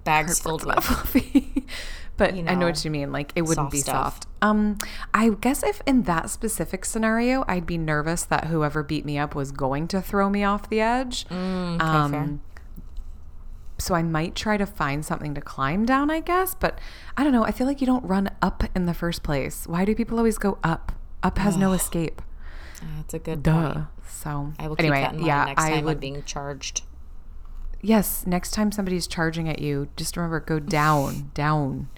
[0.04, 1.66] bags filled with Fluffy.
[2.16, 3.12] but You I know know, what you mean.
[3.12, 4.14] Like it wouldn't soft be stuff.
[4.14, 4.26] soft.
[4.42, 4.78] Um,
[5.14, 9.34] I guess if in that specific scenario, I'd be nervous that whoever beat me up
[9.34, 11.26] was going to throw me off the edge.
[11.28, 11.84] Mm, okay,
[12.18, 12.40] um,
[13.78, 16.54] so I might try to find something to climb down, I guess.
[16.54, 16.78] But
[17.16, 17.44] I don't know.
[17.44, 19.66] I feel like you don't run up in the first place.
[19.66, 20.92] Why do people always go up?
[21.24, 22.20] Up has no escape.
[22.96, 23.74] that's a good Duh.
[23.74, 25.92] point So i will anyway, keep that in mind yeah, next I time would.
[25.92, 26.82] i'm being charged
[27.82, 31.88] yes, next time somebody's charging at you, just remember go down, down.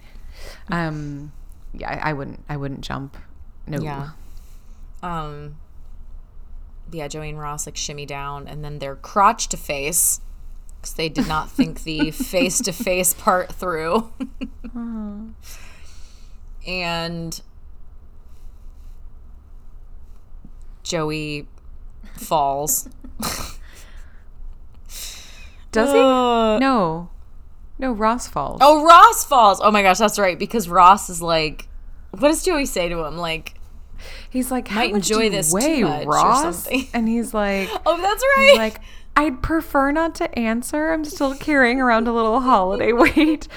[0.69, 1.31] Um,
[1.73, 2.43] yeah, I, I wouldn't.
[2.49, 3.17] I wouldn't jump.
[3.67, 3.79] No.
[3.79, 4.09] Yeah.
[5.01, 5.55] Um.
[6.91, 10.19] Yeah, Joey and Ross like shimmy down, and then they're crotch to face
[10.81, 14.11] because they did not think the face to face part through.
[16.67, 17.41] and
[20.83, 21.47] Joey
[22.13, 22.87] falls.
[25.75, 25.99] Does he?
[25.99, 27.09] Uh, No.
[27.77, 28.59] No, Ross falls.
[28.63, 29.59] Oh, Ross falls.
[29.61, 30.39] Oh my gosh, that's right.
[30.39, 31.67] Because Ross is like,
[32.11, 33.17] what does Joey say to him?
[33.17, 33.55] Like,
[34.29, 36.67] He's like, Might How much enjoy do you this way, Ross?
[36.93, 38.55] And he's like, oh, that's right.
[38.57, 38.79] like,
[39.15, 40.91] I'd prefer not to answer.
[40.91, 43.47] I'm still carrying around a little holiday weight.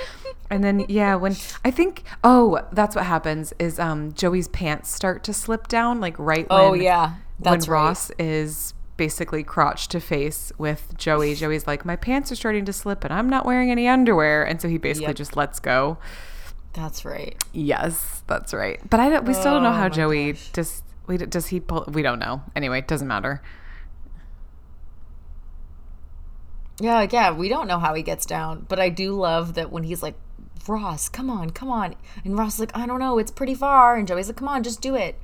[0.50, 5.24] And then yeah, when I think oh, that's what happens is um Joey's pants start
[5.24, 7.82] to slip down like right when oh yeah, that's when right.
[7.82, 11.34] Ross is basically crotch to face with Joey.
[11.34, 14.60] Joey's like, My pants are starting to slip and I'm not wearing any underwear and
[14.60, 15.16] so he basically Yep.
[15.16, 15.96] just lets go.
[16.74, 17.42] That's right.
[17.54, 18.78] Yes, that's right.
[18.90, 20.82] But I don't, we still don't know Oh how Joey does.
[21.06, 21.86] We, does he pull?
[21.88, 22.42] We don't know.
[22.54, 23.40] Anyway, it doesn't matter.
[26.80, 29.82] Yeah, yeah, we don't know how he gets down, but I do love that when
[29.84, 30.14] he's like,
[30.68, 31.96] Ross, come on, come on.
[32.24, 33.96] And Ross is like, I don't know, it's pretty far.
[33.96, 35.18] And Joey's like, come on, just do it.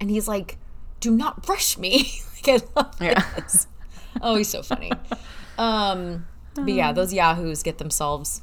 [0.00, 0.58] And he's like,
[1.00, 2.12] do not rush me.
[2.46, 3.22] love Yeah.
[3.36, 3.66] this.
[4.22, 4.90] oh, he's so funny.
[5.58, 8.42] Um, but yeah, those yahoos get themselves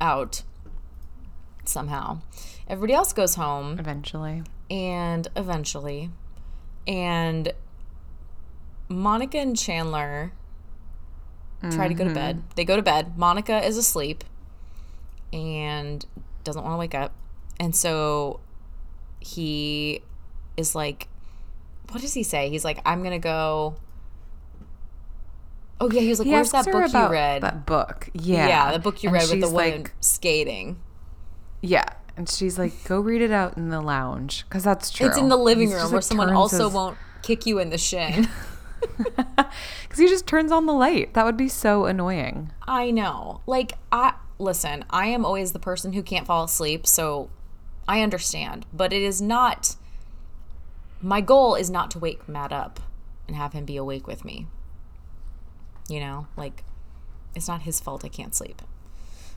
[0.00, 0.42] out
[1.64, 2.20] somehow.
[2.68, 4.42] Everybody else goes home Eventually.
[4.70, 6.10] and eventually
[6.86, 7.52] and
[8.90, 10.32] monica and chandler
[11.70, 14.24] try to go to bed they go to bed monica is asleep
[15.32, 16.06] and
[16.44, 17.12] doesn't want to wake up
[17.60, 18.40] and so
[19.20, 20.00] he
[20.56, 21.08] is like
[21.90, 23.76] what does he say he's like i'm gonna go
[25.80, 28.08] oh yeah he was like He where's that book you read That book.
[28.12, 28.48] Yeah.
[28.48, 30.80] yeah the book you And read with the woman like, skating
[31.60, 31.84] yeah.
[32.16, 34.44] And she's like, go read it out in the lounge.
[34.48, 35.06] Because that's true.
[35.08, 37.70] it's in the living room just, where like, someone also his- won't kick you in
[37.70, 38.28] the shin
[39.16, 41.14] Because he just turns on the light.
[41.14, 42.52] That would be so annoying.
[42.66, 43.40] I know.
[43.46, 47.28] Like I listen, I am always the person who can't fall asleep, so
[47.88, 49.74] I understand, but it is not
[51.00, 52.80] my goal is not to wake Matt up
[53.26, 54.46] and have him be awake with me.
[55.88, 56.64] You know, like
[57.34, 58.62] it's not his fault I can't sleep.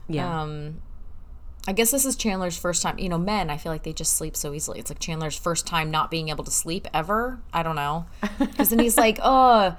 [0.08, 0.42] Yeah.
[0.42, 0.82] Um
[1.66, 2.98] I guess this is Chandler's first time.
[2.98, 4.80] You know, men, I feel like they just sleep so easily.
[4.80, 7.40] It's like Chandler's first time not being able to sleep ever.
[7.52, 8.06] I don't know.
[8.38, 9.76] Because then he's like, oh,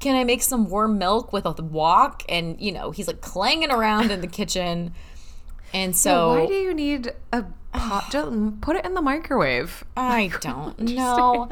[0.00, 2.24] can I make some warm milk with a walk?
[2.28, 4.94] And, you know, he's like clanging around in the kitchen.
[5.74, 8.10] And so Why do you need a pot?
[8.10, 9.84] Just put it in the microwave.
[9.96, 11.48] I don't know.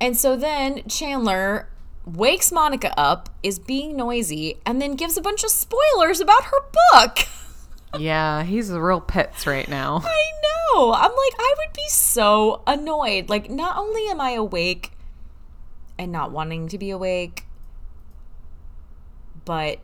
[0.00, 1.68] And so then Chandler
[2.04, 6.58] wakes Monica up, is being noisy, and then gives a bunch of spoilers about her
[6.92, 7.18] book.
[7.98, 10.00] Yeah, he's a real pits right now.
[10.04, 10.94] I know.
[10.94, 13.28] I'm like, I would be so annoyed.
[13.28, 14.92] Like, not only am I awake
[15.98, 17.44] and not wanting to be awake,
[19.44, 19.80] but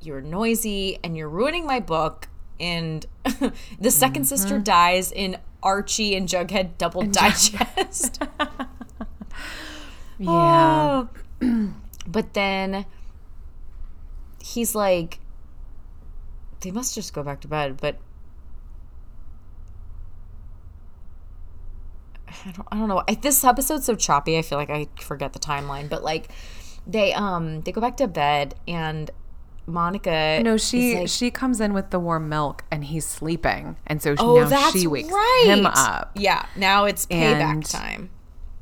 [0.00, 2.26] you're noisy and you're ruining my book.
[2.60, 3.52] And the
[3.88, 8.22] 2nd sister dies in Archie and Jughead Double Digest.
[10.18, 11.06] Yeah.
[12.06, 12.86] but then
[14.42, 15.18] he's like,
[16.60, 17.78] they must just go back to bed.
[17.80, 17.98] But
[22.28, 23.02] I don't, I don't know.
[23.08, 24.38] I, this episode's so choppy.
[24.38, 25.88] I feel like I forget the timeline.
[25.88, 26.30] But like,
[26.86, 29.10] they um they go back to bed and
[29.66, 30.40] Monica.
[30.42, 34.14] No, she like, she comes in with the warm milk and he's sleeping, and so
[34.18, 35.44] oh, now that's she wakes right.
[35.46, 36.12] him up.
[36.16, 38.10] Yeah, now it's payback And- time.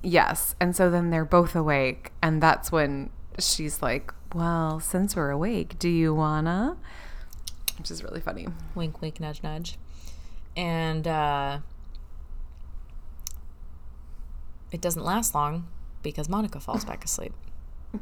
[0.04, 5.30] Yes, and so then they're both awake, and that's when she's like, "Well, since we're
[5.30, 6.76] awake, do you wanna?"
[7.78, 8.48] Which is really funny.
[8.74, 9.76] wink wink nudge nudge
[10.56, 11.58] and uh
[14.70, 15.66] it doesn't last long
[16.02, 17.32] because monica falls back asleep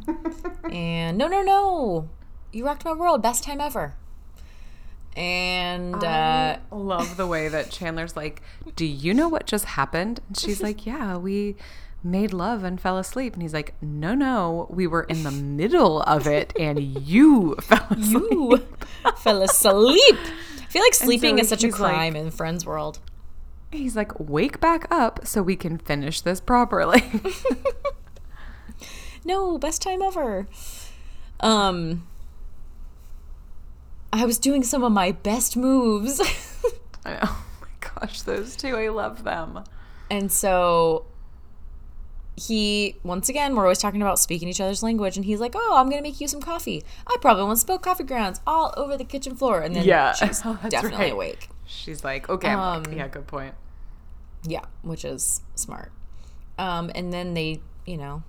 [0.73, 2.09] and no no no
[2.53, 3.95] you rocked my world best time ever
[5.17, 8.43] and uh I love the way that Chandler's like,
[8.77, 11.57] "Do you know what just happened?" And she's like, "Yeah, we
[12.05, 16.03] made love and fell asleep." And he's like, "No, no, we were in the middle
[16.03, 18.67] of it, and you fell asleep." you
[19.17, 20.17] fell asleep
[20.59, 23.01] i feel like sleeping so is such a he's like- crime in friends world
[23.73, 27.03] He's like, "Wake back up so we can finish this properly."
[29.25, 30.47] no best time ever
[31.41, 32.07] um
[34.13, 36.21] i was doing some of my best moves
[37.05, 37.19] I know.
[37.23, 37.69] Oh my
[38.07, 39.65] gosh, those two, I love them.
[40.11, 41.07] And so
[42.37, 45.17] he, once again, we're always talking about speaking each other's language.
[45.17, 46.83] And he's like, Oh, I'm going to make you some coffee.
[47.07, 49.61] I probably want spilled coffee grounds all over the kitchen floor.
[49.61, 50.13] And then Yeah.
[50.15, 51.13] she's Oh, definitely right.
[51.13, 51.49] awake.
[51.67, 52.49] She's like, "Okay.
[52.51, 53.55] Um, yeah, good point."
[54.47, 55.93] Yeah, which is smart.
[56.59, 58.23] Um, and then they, you know,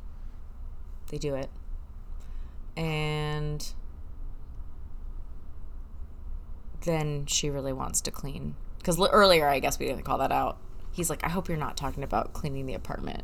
[1.09, 1.49] they do it.
[2.77, 3.65] And
[6.81, 8.55] then she really wants to clean.
[8.77, 10.57] Because l- earlier, I guess we didn't call that out.
[10.91, 13.23] He's like, I hope you're not talking about cleaning the apartment.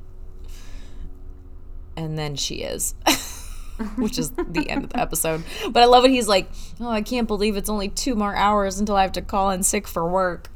[1.95, 2.93] And then she is,
[3.97, 5.43] which is the end of the episode.
[5.69, 6.11] But I love it.
[6.11, 9.21] He's like, Oh, I can't believe it's only two more hours until I have to
[9.21, 10.49] call in sick for work.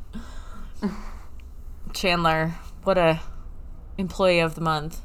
[1.93, 3.19] Chandler, what a
[3.97, 5.01] employee of the month.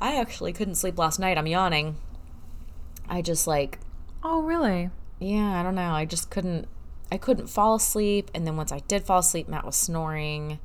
[0.00, 1.38] I actually couldn't sleep last night.
[1.38, 1.96] I'm yawning.
[3.08, 3.78] I just like,
[4.22, 4.90] Oh, really?
[5.20, 5.92] yeah, I don't know.
[5.92, 6.66] I just couldn't
[7.10, 10.58] I couldn't fall asleep and then once I did fall asleep, Matt was snoring.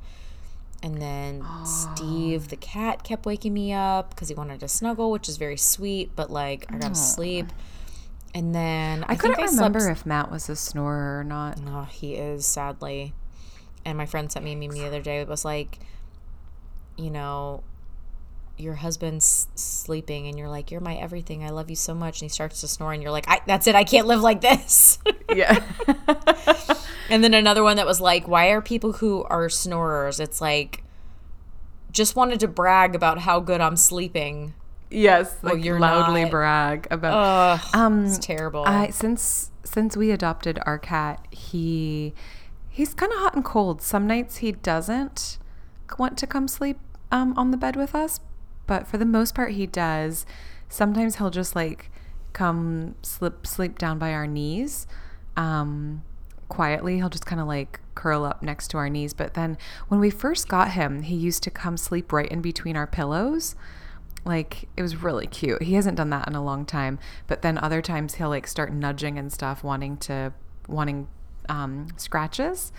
[0.82, 5.28] And then Steve the cat kept waking me up cuz he wanted to snuggle, which
[5.28, 7.46] is very sweet, but like I got to sleep.
[8.34, 11.24] And then I, I couldn't think I remember slept if Matt was a snorer or
[11.24, 11.58] not.
[11.66, 13.14] Oh, he is sadly.
[13.84, 15.20] And my friend sent me a meme the other day.
[15.20, 15.78] It was like,
[16.96, 17.62] you know,
[18.58, 21.44] your husband's sleeping and you're like, You're my everything.
[21.44, 22.20] I love you so much.
[22.20, 23.74] And he starts to snore and you're like, I, That's it.
[23.74, 24.98] I can't live like this.
[25.34, 25.62] Yeah.
[27.10, 30.20] and then another one that was like, Why are people who are snorers?
[30.20, 30.82] It's like,
[31.90, 34.54] just wanted to brag about how good I'm sleeping.
[34.90, 35.36] yes.
[35.42, 36.30] Like you're loudly not.
[36.30, 37.12] brag about.
[37.60, 38.64] Ugh, um, it's terrible.
[38.64, 42.14] I since since we adopted our cat, he
[42.68, 43.82] he's kind of hot and cold.
[43.82, 45.38] Some nights he doesn't
[45.98, 46.78] want to come sleep
[47.12, 48.20] um, on the bed with us,
[48.68, 50.24] but for the most part he does.
[50.68, 51.90] Sometimes he'll just like
[52.32, 54.86] come slip sleep down by our knees.
[55.36, 56.04] Um,
[56.48, 59.12] quietly, he'll just kind of like curl up next to our knees.
[59.14, 62.76] But then when we first got him, he used to come sleep right in between
[62.76, 63.56] our pillows
[64.24, 65.62] like it was really cute.
[65.62, 68.72] He hasn't done that in a long time, but then other times he'll like start
[68.72, 70.32] nudging and stuff, wanting to
[70.68, 71.08] wanting
[71.48, 72.72] um, scratches,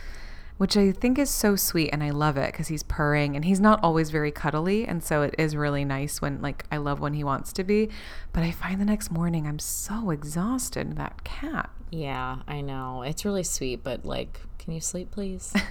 [0.59, 3.61] which I think is so sweet, and I love it because he's purring and he's
[3.61, 7.13] not always very cuddly, and so it is really nice when like I love when
[7.13, 7.89] he wants to be,
[8.33, 10.97] but I find the next morning I'm so exhausted.
[10.97, 13.03] That cat, yeah, I know.
[13.03, 15.53] It's really sweet, but like, can you sleep, please?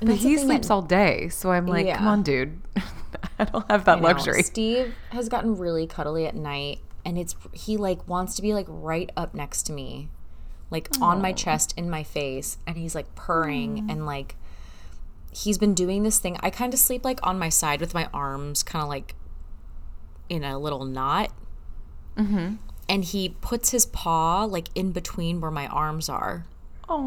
[0.00, 2.60] But he sleeps that- all day, so I'm like, come on, dude,
[3.38, 4.42] I don't have that luxury.
[4.44, 8.66] Steve has gotten really cuddly at night, and it's he like wants to be like
[8.68, 10.08] right up next to me,
[10.70, 14.36] like on my chest, in my face, and he's like purring and like
[15.32, 16.36] he's been doing this thing.
[16.40, 19.14] I kind of sleep like on my side with my arms kind of like
[20.28, 21.30] in a little knot,
[22.16, 22.54] Mm-hmm.
[22.88, 26.46] and he puts his paw like in between where my arms are.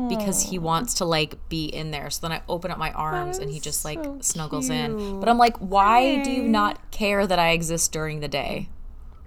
[0.10, 2.10] because he wants to like be in there.
[2.12, 5.20] So then I open up my arms and he just like so snuggles in.
[5.20, 8.70] But I'm like, why do you not care that I exist during the day?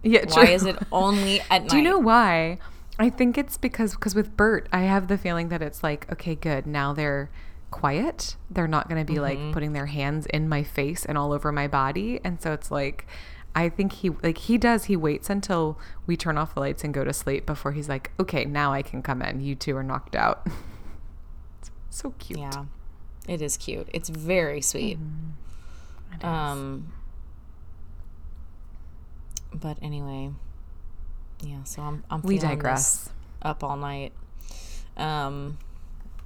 [0.05, 1.71] Yeah, Why is it only at night?
[1.71, 2.59] Do you know why?
[2.99, 6.35] I think it's because because with Bert, I have the feeling that it's like, okay,
[6.35, 6.67] good.
[6.67, 7.31] Now they're
[7.71, 8.37] quiet.
[8.51, 9.45] They're not going to be Mm-hmm.
[9.47, 12.21] like putting their hands in my face and all over my body.
[12.23, 13.07] And so it's like
[13.57, 16.93] I think he like he does he waits until we turn off the lights and
[16.95, 19.41] go to sleep before he's like, "Okay, now I can come in.
[19.41, 20.47] You two are knocked out."
[21.61, 22.41] It's so cute.
[22.41, 22.65] Yeah,
[23.29, 23.89] it is cute.
[23.95, 24.99] It's very sweet.
[24.99, 26.15] Mm-hmm.
[26.17, 26.25] It.
[26.25, 26.93] Um,
[29.53, 30.31] but anyway,
[31.45, 31.65] yeah.
[31.65, 33.11] So I'm I'm we feeling digress.
[33.43, 34.13] up all night.
[34.97, 35.59] Um,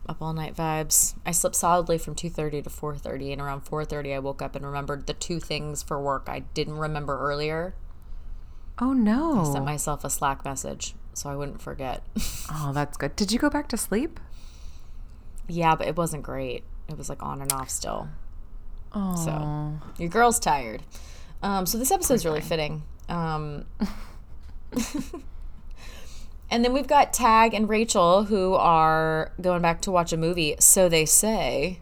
[0.08, 1.14] up all night vibes.
[1.26, 4.42] I slept solidly from two thirty to four thirty, and around four thirty, I woke
[4.42, 7.74] up and remembered the two things for work I didn't remember earlier.
[8.80, 9.40] Oh no.
[9.40, 12.04] I sent myself a Slack message so I wouldn't forget.
[12.52, 13.16] oh, that's good.
[13.16, 14.20] Did you go back to sleep?
[15.48, 16.62] yeah, but it wasn't great.
[16.88, 18.08] It was like on and off still.
[18.92, 19.78] Oh.
[19.98, 20.82] Your girl's tired.
[21.42, 22.82] Um, so this episode's really fitting.
[23.08, 23.64] Um,
[26.50, 30.56] and then we've got Tag and Rachel who are going back to watch a movie,
[30.58, 31.80] so they say.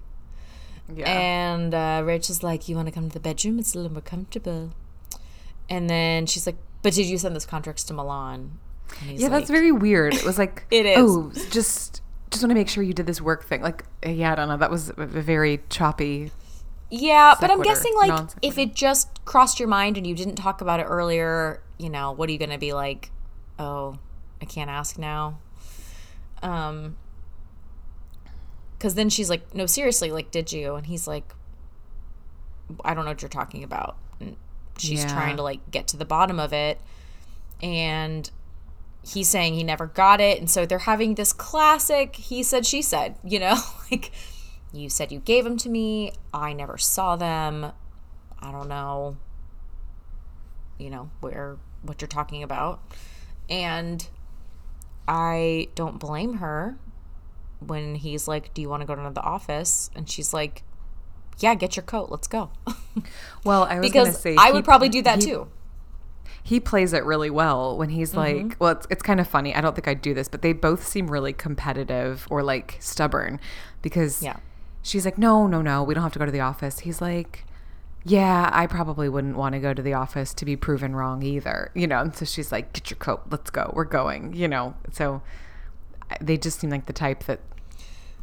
[0.94, 1.10] Yeah.
[1.10, 3.58] And uh, Rachel's like, "You want to come to the bedroom?
[3.58, 4.72] It's a little more comfortable."
[5.68, 8.58] And then she's like, "But did you send those contracts to Milan?"
[9.04, 10.14] Yeah, that's very weird.
[10.14, 10.98] It was like, It is.
[10.98, 13.62] Oh, just just want to make sure you did this work thing.
[13.62, 14.56] Like, yeah, I don't know.
[14.56, 16.30] That was a a very choppy.
[16.90, 20.60] Yeah, but I'm guessing like if it just crossed your mind and you didn't talk
[20.60, 23.10] about it earlier, you know, what are you going to be like?
[23.58, 23.98] Oh,
[24.40, 25.38] I can't ask now.
[26.42, 26.96] Um
[28.78, 31.32] cuz then she's like, "No, seriously, like did you?" And he's like,
[32.84, 34.36] "I don't know what you're talking about." And
[34.78, 35.12] she's Yeah.
[35.12, 36.78] trying to like get to the bottom of it
[37.62, 38.30] and
[39.02, 42.82] he's saying he never got it and so they're having this classic he said she
[42.82, 43.56] said you know
[43.90, 44.10] like
[44.74, 47.72] you said you gave them to me i never saw them
[48.40, 49.16] i don't know
[50.76, 51.56] you know where
[51.86, 52.80] what you're talking about
[53.48, 54.08] and
[55.08, 56.76] i don't blame her
[57.60, 60.62] when he's like do you want to go to the office and she's like
[61.38, 62.50] yeah get your coat let's go
[63.44, 65.48] Well, I was going to because say i he- would probably do that he- too
[66.42, 68.48] He plays it really well when he's Mm-hmm.
[68.48, 69.52] like, well, it's, it's kind of funny.
[69.54, 73.40] I don't think I'd do this, but they both seem really competitive or like stubborn
[73.82, 74.36] because Yeah.
[74.82, 76.80] she's like, no, no, no, we don't have to go to the office.
[76.80, 77.44] He's like,
[78.08, 81.72] yeah, I probably wouldn't want to go to the office to be proven wrong either,
[81.74, 82.00] you know.
[82.00, 84.74] And so she's like, get your coat, let's go, we're going, you know.
[84.92, 85.22] So
[86.20, 87.40] they just seem like the type that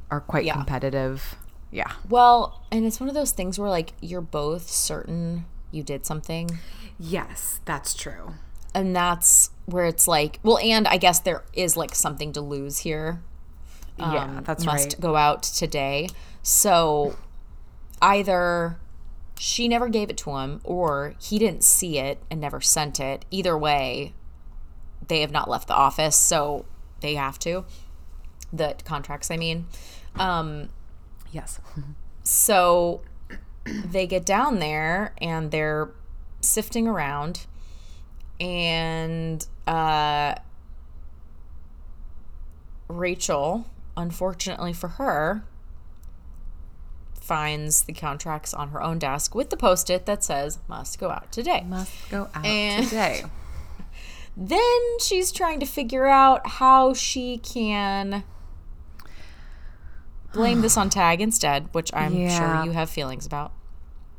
[0.09, 0.53] are quite Yeah.
[0.53, 1.35] competitive.
[1.69, 1.91] Yeah.
[2.07, 6.59] Well, and it's one of those things where like you're both certain you did something.
[6.97, 8.35] Yes, that's true.
[8.73, 12.79] And that's where it's like, well, and I guess there is like something to lose
[12.79, 13.21] here.
[13.97, 15.01] yeah, um, that's must right.
[15.01, 16.09] go out today.
[16.41, 17.17] So
[18.01, 18.77] either
[19.39, 23.25] she never gave it to him or he didn't see it and never sent it.
[23.31, 24.13] Either way,
[25.07, 26.65] they have not left the office, so
[27.01, 27.65] they have to.
[28.51, 29.65] The contracts, I mean.
[30.15, 30.69] Um,
[31.31, 31.59] Yes.
[32.23, 33.01] so
[33.65, 35.89] they get down there and they're
[36.41, 37.47] sifting around
[38.39, 40.35] and uh,
[42.87, 43.65] Rachel,
[43.95, 45.43] unfortunately for her,
[47.23, 51.09] finds the contracts on her own desk with the post it that says must go
[51.09, 51.63] out today.
[51.67, 53.23] Must go out And- today.
[54.35, 58.23] Then she's trying to figure out how she can
[60.33, 62.55] blame this on Tag instead, which I'm Yeah.
[62.55, 63.51] sure you have feelings about.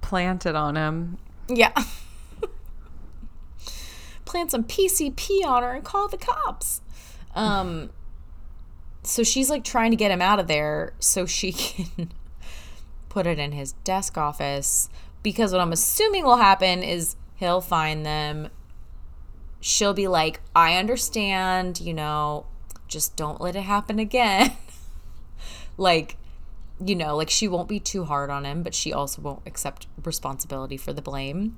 [0.02, 1.18] Plant it on him.
[1.48, 1.72] Yeah.
[4.24, 6.80] Plant some PCP on her and call the cops.
[7.34, 7.90] Um
[9.02, 11.52] so she's like trying to get him out of there so she
[11.98, 12.10] can
[13.14, 14.88] put it in his desk office
[15.22, 18.50] because what I'm assuming will happen is he'll find them
[19.60, 22.46] she'll be like, "I understand, you know,
[22.86, 24.52] just don't let it happen again."
[25.78, 26.16] like
[26.84, 29.86] you know, like she won't be too hard on him, but she also won't accept
[30.02, 31.56] responsibility for the blame.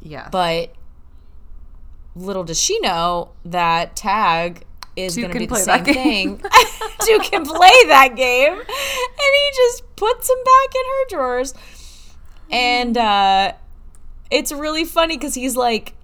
[0.00, 0.28] Yeah.
[0.32, 0.74] But
[2.16, 4.64] little does she know that Tag
[4.96, 6.36] is going to be the same thing.
[7.02, 11.54] Two can play that game, and he just puts them back in her drawers.
[12.50, 13.52] And uh,
[14.30, 15.94] it's really funny because he's like,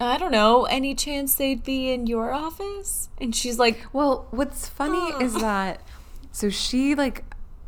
[0.00, 3.10] I don't know, any chance they'd be in your office?
[3.20, 5.82] And she's like, Well, what's funny is that
[6.32, 7.24] so she like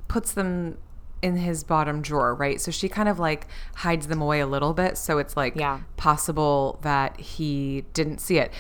[0.09, 0.79] puts them
[1.21, 2.59] in his bottom drawer, right?
[2.61, 3.47] So she kind of like
[3.77, 5.81] hides them away a little bit so it's like Yeah.
[5.99, 8.51] possible that he didn't see it.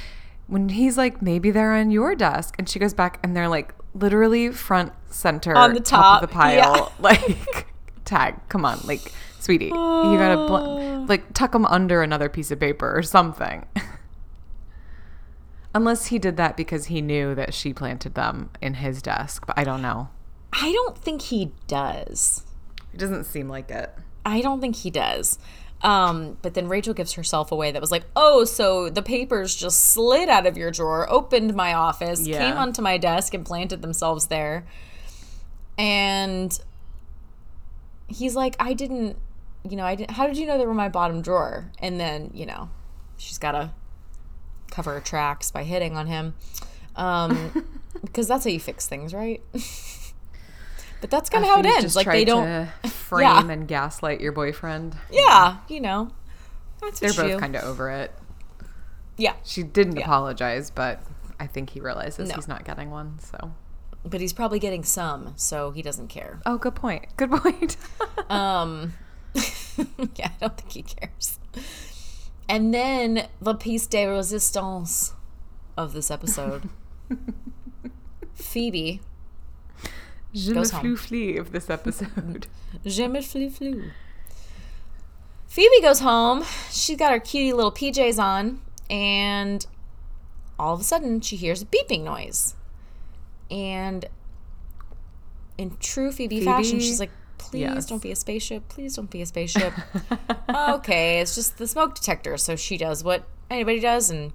[0.52, 3.74] When he's like maybe they're on your desk and she goes back and they're like
[3.94, 6.88] literally front center On the top, of the pile yeah.
[6.98, 7.66] like
[8.04, 11.04] tag come on like sweetie you got to bl- ah.
[11.08, 13.64] like tuck them under another piece of paper or something
[15.74, 19.58] Unless he did that because he knew that she planted them in his desk, but
[19.58, 20.10] I don't know.
[20.52, 22.44] I don't think he does.
[22.92, 23.90] It doesn't seem like it.
[24.24, 25.38] I don't think he does.
[25.82, 29.80] Um, but then Rachel gives herself away that was like, oh, so the papers just
[29.92, 32.38] slid out of your drawer, opened my office, Yeah.
[32.38, 34.64] came onto my desk, and planted themselves there.
[35.76, 36.56] And
[38.06, 39.16] he's like, I didn't,
[39.68, 41.70] you know, I didn't, how did you know they were my bottom drawer?
[41.80, 42.68] And then, you know,
[43.16, 43.70] she's got to
[44.70, 46.34] cover her tracks by hitting on him.
[46.94, 47.64] Um,
[48.04, 49.42] because that's how you fix things, right?
[51.02, 51.94] but that's kind of how it ends.
[51.94, 52.46] Like they don't,
[52.82, 53.50] to frame Yeah.
[53.52, 54.96] and gaslight your boyfriend.
[55.10, 56.10] yeah, you know,
[56.80, 58.14] that's They're both kind of over it.
[59.18, 60.04] Yeah, She didn't Yeah.
[60.04, 61.02] apologize, but
[61.38, 62.36] I think he realizes No.
[62.36, 63.18] he's not getting one.
[63.18, 63.52] So,
[64.04, 66.40] but he's probably getting some, so he doesn't care.
[66.46, 67.04] oh, good point.
[67.18, 67.76] Good point.
[68.30, 68.94] Um,
[69.34, 71.38] yeah, I don't think he cares.
[72.48, 75.12] And then the piece de resistance
[75.76, 76.68] of this episode,
[78.34, 79.00] Phoebe,
[80.34, 80.96] Je me home.
[80.96, 82.46] flu of this episode.
[82.84, 83.90] je me flu flu.
[85.46, 86.44] Phoebe goes home.
[86.70, 89.66] She's got her cutie little PJs on, and
[90.58, 92.54] all of a sudden she hears a beeping noise.
[93.50, 94.06] And
[95.58, 97.86] in true Phoebe, fashion, she's like, "Please Yes.
[97.86, 98.66] don't be a spaceship.
[98.70, 99.74] Please don't be a spaceship."
[100.70, 102.38] okay, it's just the smoke detector.
[102.38, 104.32] So she does what anybody does, and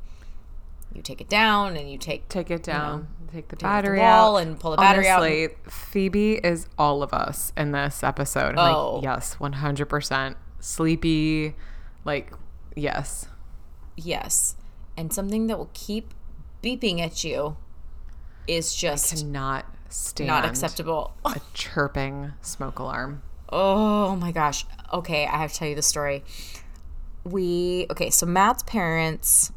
[0.98, 3.08] you take it down, and you take Take it down.
[3.28, 4.42] take the take the battery wall out.
[4.44, 5.22] and pull the battery out.
[5.22, 8.58] Honestly, Phoebe is all of us in this episode.
[8.58, 8.96] I'm Oh.
[8.96, 10.36] like, yes, 100%.
[10.60, 11.56] Sleepy.
[12.04, 12.34] Like,
[12.76, 13.28] yes.
[13.96, 14.56] Yes,
[14.96, 16.14] and something that will keep
[16.64, 17.58] beeping at you
[18.48, 21.14] is just Cannot stand not acceptable.
[21.26, 23.22] a chirping smoke alarm.
[23.50, 24.66] Oh my gosh.
[24.94, 26.24] Okay, I have to tell you the story.
[27.24, 29.52] We okay, so Matt's parents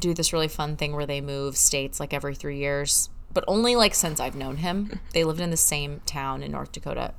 [0.00, 3.76] do this really fun thing where they move states like every 3 years, but only
[3.76, 5.00] like since I've known him.
[5.12, 7.14] They lived in the same town in North Dakota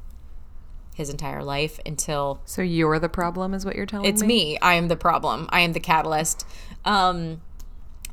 [0.96, 4.54] his entire life until So you're the problem, is what you're telling it's me?
[4.54, 4.60] It's me.
[4.62, 5.48] I am the problem.
[5.50, 6.46] I am the catalyst.
[6.86, 7.42] Um,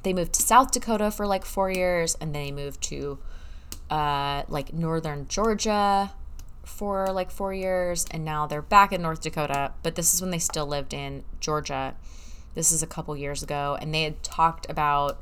[0.02, 3.18] they moved to South Dakota for like four years, and then they moved to
[3.90, 6.12] uh, like northern Georgia
[6.64, 9.72] for like four years, and now they're back in North Dakota.
[9.82, 11.94] But this is when they still lived in Georgia.
[12.58, 15.20] This is a couple years ago, and they had talked about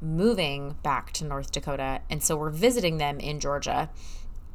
[0.00, 3.90] moving back to North Dakota, and so we're visiting them in Georgia,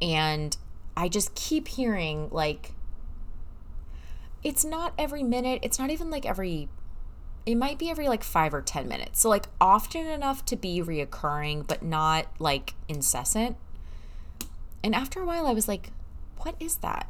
[0.00, 0.56] and
[0.96, 2.72] I just keep hearing like
[4.42, 5.60] it's not every minute.
[5.62, 6.68] It's not even like every.
[7.46, 9.20] It might be every like five or ten minutes.
[9.20, 13.56] So like often enough to be reoccurring, but not like incessant.
[14.82, 15.92] And after a while, I was like,
[16.38, 17.06] "What is that?"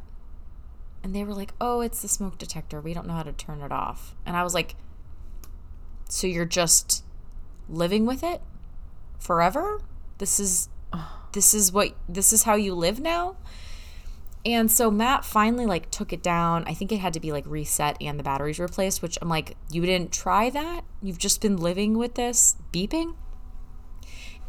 [1.03, 2.79] And they were like, "Oh, it's the smoke detector.
[2.79, 4.75] We don't know how to turn it off." And I was like,
[6.09, 7.03] "So you're just
[7.69, 8.41] living with it
[9.19, 9.81] forever?
[10.17, 10.69] This is
[11.33, 13.35] this is what this is how you live now?"
[14.45, 16.65] And so Matt finally like took it down.
[16.67, 19.55] I think it had to be like reset and the batteries replaced, which I'm like,
[19.71, 20.83] you didn't try that?
[21.01, 23.15] You've just been living with this beeping?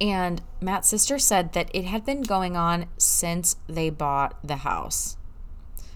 [0.01, 5.17] And Matt's sister said that it had been going on since they bought the house.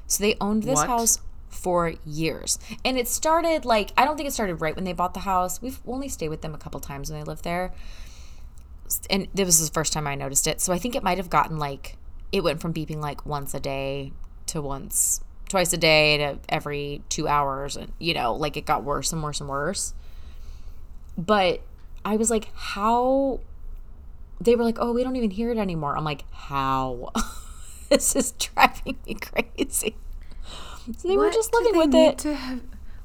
[0.09, 0.89] So they owned this What?
[0.89, 2.59] house for years.
[2.85, 5.63] And it started like, I don't think it started right when they bought the house.
[5.63, 7.73] We've only stayed with them a couple times when they lived there.
[9.11, 10.61] And this was the first time I noticed it.
[10.61, 11.97] So I think it might have gotten like,
[12.33, 14.13] it went from beeping like once a day
[14.47, 17.77] to once, twice a day to every two hours.
[17.77, 19.95] And, you know, like it got worse and worse and worse.
[21.17, 21.61] But
[22.05, 23.41] I was like, how?
[24.41, 25.97] They were like, oh, we don't even hear it anymore.
[25.97, 27.11] I'm like, how?
[27.91, 29.97] this is driving me crazy.
[30.97, 32.18] So they were just living with it.
[32.18, 32.61] To have,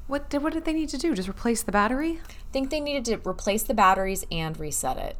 [0.06, 1.14] what did what did they need to do?
[1.14, 2.20] Just replace the battery?
[2.24, 5.16] I think they needed to replace the batteries and reset it.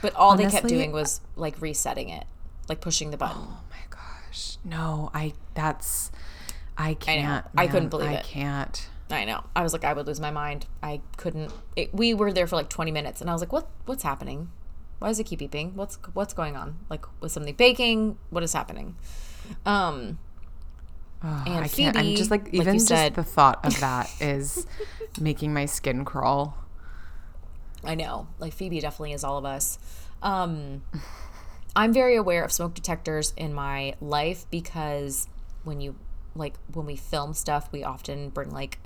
[0.00, 2.24] But all they kept doing was like resetting it,
[2.68, 3.42] like pushing the button.
[3.42, 4.58] Oh my gosh.
[4.64, 6.10] No, I that's
[6.76, 7.46] I can't.
[7.56, 8.18] I couldn't believe I it.
[8.18, 8.88] I can't.
[9.10, 9.44] I know.
[9.54, 10.66] I was like, I would lose my mind.
[10.82, 11.52] I couldn't.
[11.76, 13.68] It, we were there for like 20 minutes, and I was like, what?
[13.84, 14.50] What's happening?
[15.02, 15.74] Why does it keep beeping?
[15.74, 16.78] What's what's going on?
[16.88, 18.18] Like, was something baking?
[18.30, 18.96] What is happening?
[19.66, 20.18] Um,
[21.24, 21.96] Oh, And I can't.
[21.96, 24.66] I'm just like like even you just said- the thought of that is
[25.20, 26.56] making my skin crawl.
[27.84, 28.26] I know.
[28.38, 29.78] Like Phoebe definitely is all of us.
[30.22, 30.82] Um,
[31.74, 35.28] I'm very aware of smoke detectors in my life because
[35.64, 35.96] when you
[36.34, 38.78] like when we film stuff, we often bring like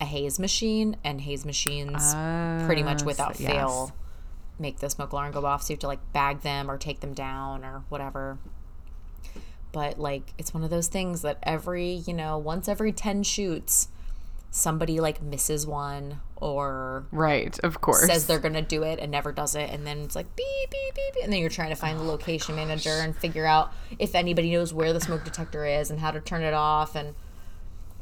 [0.00, 2.14] a haze machine, and haze machines
[2.66, 3.50] pretty much without yes.
[3.50, 3.92] fail
[4.58, 5.62] make the smoke alarm go off.
[5.62, 8.38] So you have to like bag them or take them down or whatever.
[9.72, 13.88] But like it's one of those things that every, you know, once every 10 shoots,
[14.50, 18.06] somebody like misses one or Right, of course.
[18.06, 20.94] says they're gonna do it and never does it, and then it's like beep beep
[20.94, 23.46] beep, beep and then you're trying to Oh find the oh location manager and figure
[23.46, 26.94] out if anybody knows where the smoke detector is and how to turn it off,
[26.94, 27.14] and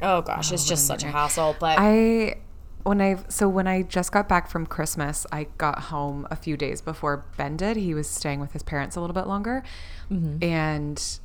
[0.02, 1.57] oh gosh, it's oh, just such a hassle.
[1.59, 2.36] But I
[2.85, 6.57] when I so when I just got back from Christmas, I got home a few
[6.57, 7.76] days before Ben did.
[7.76, 9.62] He was staying with his parents a little bit longer,
[10.11, 10.43] Mm-hmm.
[10.45, 11.18] and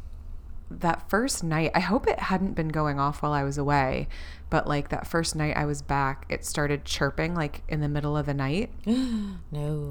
[0.71, 4.07] that first night, I hope it hadn't been going off while I was away,
[4.51, 8.15] but like that first night I was back, it started chirping like in the middle
[8.15, 8.71] of the night,
[9.51, 9.89] no,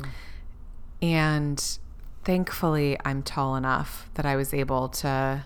[1.02, 1.78] and
[2.24, 5.44] thankfully I'm tall enough that I was able to.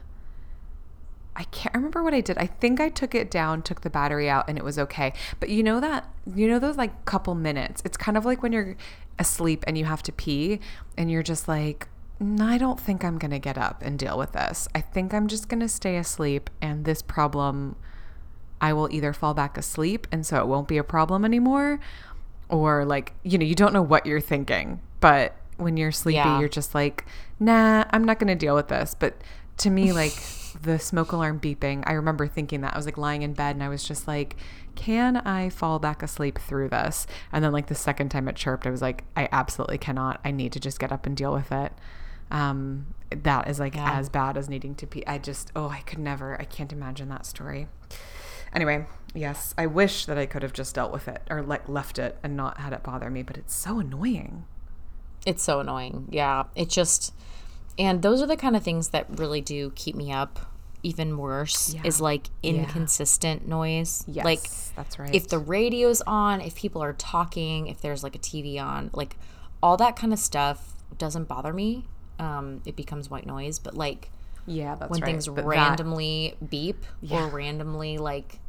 [1.35, 2.37] I can't remember what I did.
[2.39, 5.14] I think I took it down, took the battery out, and it was okay.
[5.41, 8.53] But you know that, you know, those like couple minutes, it's kind of like when
[8.53, 8.76] you're
[9.18, 10.61] asleep and you have to pee
[10.97, 11.89] and you're just like,
[12.22, 14.68] "Mm, I don't think I'm going to get up and deal with this.
[14.74, 17.76] I think I'm just going to stay asleep and this problem,
[18.61, 21.80] I will either fall back asleep and so it won't be a problem anymore,
[22.51, 24.80] or like, you know, you don't know what you're thinking.
[25.01, 26.39] But when you're sleepy, Yeah.
[26.41, 27.07] you're just like,
[27.41, 28.95] nah, I'm not going to deal with this.
[28.99, 29.14] But
[29.59, 30.12] to me, like
[30.61, 32.74] the smoke alarm beeping, I remember thinking that.
[32.74, 34.36] I was like lying in bed and I was just like,
[34.74, 37.07] can I fall back asleep through this?
[37.32, 40.20] And then, like, the second time it chirped, I was like, I absolutely cannot.
[40.24, 41.72] I need to just get up and deal with it.
[42.30, 43.92] Um, that is like Yeah.
[43.98, 45.05] as bad as needing to pee.
[45.07, 47.68] I just, oh, I could never, I can't imagine that story.
[48.55, 51.98] Anyway, yes, I wish that I could have just dealt with it or like left
[51.98, 54.44] it and not had it bother me, but it's so annoying.
[55.26, 56.09] it's so annoying.
[56.11, 57.14] Yeah, it just,
[57.79, 60.49] and those are the kind of things that really do keep me up.
[60.85, 61.83] Even worse Yeah.
[61.85, 64.05] is like inconsistent noise.
[64.09, 64.43] Yes, like
[64.75, 65.14] that's right.
[65.14, 69.16] if the radio's on, if people are talking, if there's like a TV on, like
[69.62, 71.85] all that kind of stuff doesn't bother me.
[72.18, 74.11] Um, it becomes white noise, but like
[74.45, 75.07] yeah, that's when right.
[75.07, 77.25] things But that- randomly beep Yeah.
[77.25, 78.41] or randomly like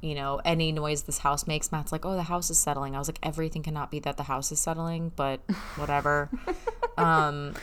[0.00, 2.98] you know any noise this house makes matt's like oh the house is settling i
[2.98, 5.40] was like everything cannot be that the house is settling but
[5.76, 6.28] whatever
[6.98, 7.54] um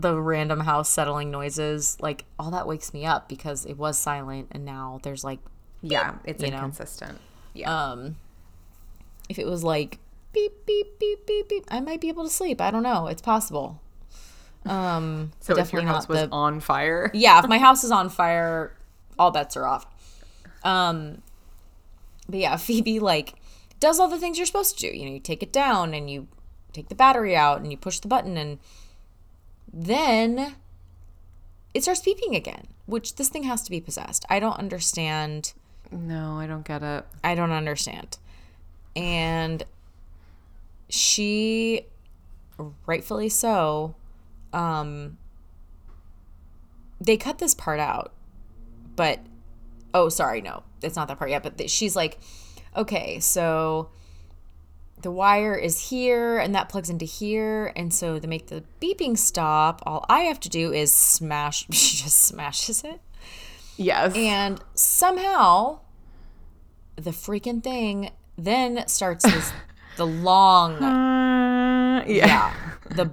[0.00, 4.48] the random house settling noises like all that wakes me up because it was silent
[4.52, 5.40] and now there's like
[5.82, 6.56] yeah, it's you know.
[6.56, 7.18] inconsistent.
[7.54, 7.90] Yeah.
[7.90, 8.16] um
[9.28, 9.98] if it was like
[10.32, 13.22] beep beep beep beep beep i might be able to sleep i don't know it's
[13.22, 13.80] possible
[14.66, 17.84] um so if your definitely house not was the on fire, yeah, if my house
[17.84, 18.76] is on fire,
[19.18, 19.86] all bets are off.
[20.62, 21.22] Um,
[22.28, 23.34] but yeah, Phoebe like
[23.80, 24.96] does all the things you're supposed to do.
[24.96, 26.28] You know, you take it down and you
[26.72, 28.58] take the battery out and you push the button and
[29.72, 30.54] then
[31.74, 32.68] it starts beeping again.
[32.86, 34.24] Which this thing has to be possessed.
[34.30, 35.52] I don't understand.
[35.90, 37.04] no, I don't get it.
[37.22, 38.18] I don't understand.
[38.96, 39.62] And
[40.88, 41.82] she
[42.86, 43.94] rightfully so
[44.52, 45.16] um
[47.00, 48.12] they cut this part out.
[48.96, 49.20] But
[49.94, 50.64] oh, sorry, no.
[50.82, 52.18] It's not that part yet, but she's like
[52.76, 53.90] okay, so
[55.02, 57.72] the wire is here and that plugs into here.
[57.76, 61.66] And so to make the beeping stop, all I have to do is smash.
[61.72, 63.00] She just smashes it.
[63.76, 64.14] Yes.
[64.16, 65.80] And somehow
[66.96, 69.52] the freaking thing then starts this
[69.96, 72.26] the long Uh, yeah.
[72.26, 72.54] yeah
[72.96, 73.10] the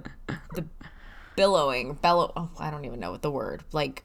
[0.54, 0.64] the
[1.36, 4.02] billowing bellow oh, I don't even know what the word like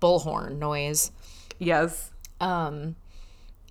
[0.00, 1.10] bullhorn noise
[1.58, 2.10] Yes.
[2.40, 2.96] um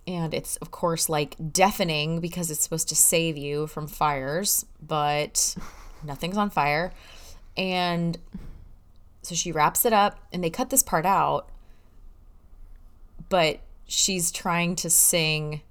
[0.08, 5.56] and it's of course like deafening because it's supposed to save you from fires but
[6.04, 6.92] nothing's on fire.
[7.58, 8.18] And
[9.22, 11.50] so she wraps it up and they cut this part out
[13.30, 15.62] but she's trying to sing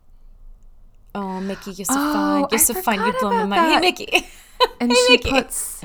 [1.15, 2.47] oh mickey you're so Oh, fine.
[2.51, 3.05] You're so fine.
[3.05, 3.73] You blow my mind.
[3.73, 4.27] Hey mickey.
[4.79, 5.31] And Hey, she Mickey.
[5.31, 5.83] puts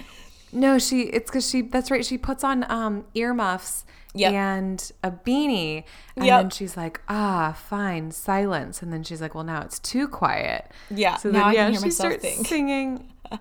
[0.55, 3.85] No, she it's cuz she that's right, she puts on um earmuffs
[4.17, 4.31] Yep.
[4.33, 5.83] and a beanie
[6.15, 6.41] and Yep.
[6.41, 10.71] then she's like, "Ah, fine, silence." And then she's like, "Well, now it's too quiet."
[10.89, 13.13] yeah So now then i yeah, can hear she myself starts think singing.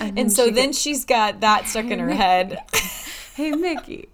[0.00, 2.58] And, and so she then gets- she's got that stuck in her head
[3.34, 4.08] hey Mickey.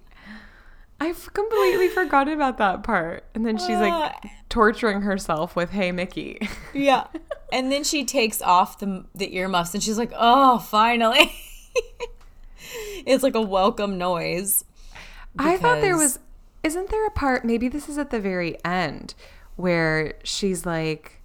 [1.00, 3.24] I completely forgot about that part.
[3.34, 4.28] And then she's like Uh.
[4.48, 7.06] torturing herself with "Hey Mickey." Yeah.
[7.52, 11.32] And then she takes off the the earmuffs and she's like, "Oh, finally."
[13.06, 14.64] it's like a welcome noise.
[15.38, 16.18] I thought there was
[16.62, 19.14] isn't there a part maybe this is at the very end
[19.56, 21.22] where she's like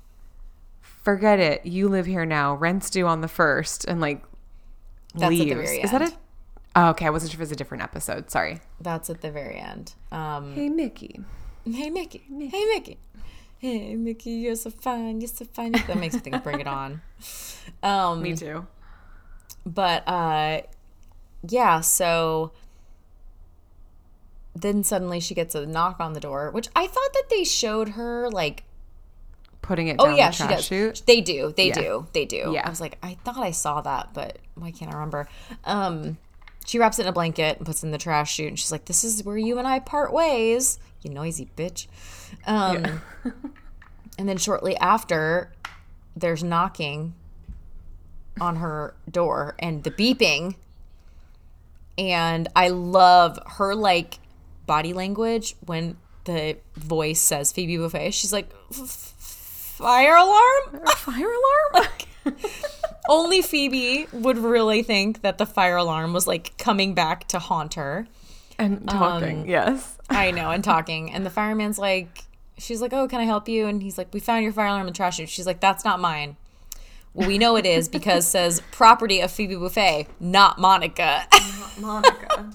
[0.81, 4.23] forget it you live here now rent's due on the first and like
[5.13, 6.15] That's leaves is that it
[6.75, 9.31] oh, okay i wasn't sure if it was a different episode sorry That's at the
[9.31, 9.93] very end.
[10.11, 11.19] Um, hey mickey
[11.71, 12.23] hey Mickey.
[12.29, 12.97] Hey Mickey.
[13.57, 15.21] Hey Mickey, you're so fine.
[15.21, 15.71] You're so fine.
[15.71, 17.01] That makes me think of Bring It On.
[17.81, 18.67] Um, me too
[19.65, 20.61] but uh
[21.47, 22.51] yeah so
[24.55, 27.89] then suddenly she gets a knock on the door which i thought that they showed
[27.89, 28.63] her like
[29.61, 30.65] putting it oh yeah the she does.
[30.65, 31.01] chute?
[31.07, 31.73] They do they Yeah.
[31.73, 32.51] do they do.
[32.53, 32.65] Yeah.
[32.65, 35.27] i was like i thought i saw that but why can't i remember?
[35.63, 36.17] Um
[36.67, 38.71] she wraps it in a blanket and puts it in the trash chute and she's
[38.71, 41.87] like this is where you and i part ways you noisy bitch.
[42.45, 43.01] Um
[44.19, 45.51] and then shortly after
[46.15, 47.13] there's knocking
[48.39, 50.55] on her door and the beeping
[51.97, 54.19] and i love her like
[54.65, 61.31] body language when the voice says phoebe buffay she's like fire alarm fire
[61.73, 61.87] alarm
[63.09, 67.75] only phoebe would really think that the fire alarm was like coming back to haunt
[67.75, 68.07] her
[68.57, 71.11] and talking Um, yes I know, and talking.
[71.11, 72.25] And the fireman's like,
[72.57, 73.65] she's like, oh, can I help you?
[73.65, 75.29] And he's like, we found your fire alarm in the trash chute.
[75.29, 76.37] She's like, that's not mine.
[77.15, 81.25] Well, we know it is because it says property of Phoebe Buffay, not Monica.
[81.79, 82.51] monica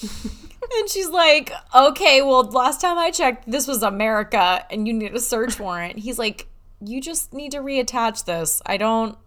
[0.78, 5.12] and she's like, okay, well, last time I checked, this was America and you need
[5.12, 5.98] a search warrant.
[5.98, 6.46] He's like,
[6.80, 8.62] you just need to reattach this.
[8.64, 9.18] I don't,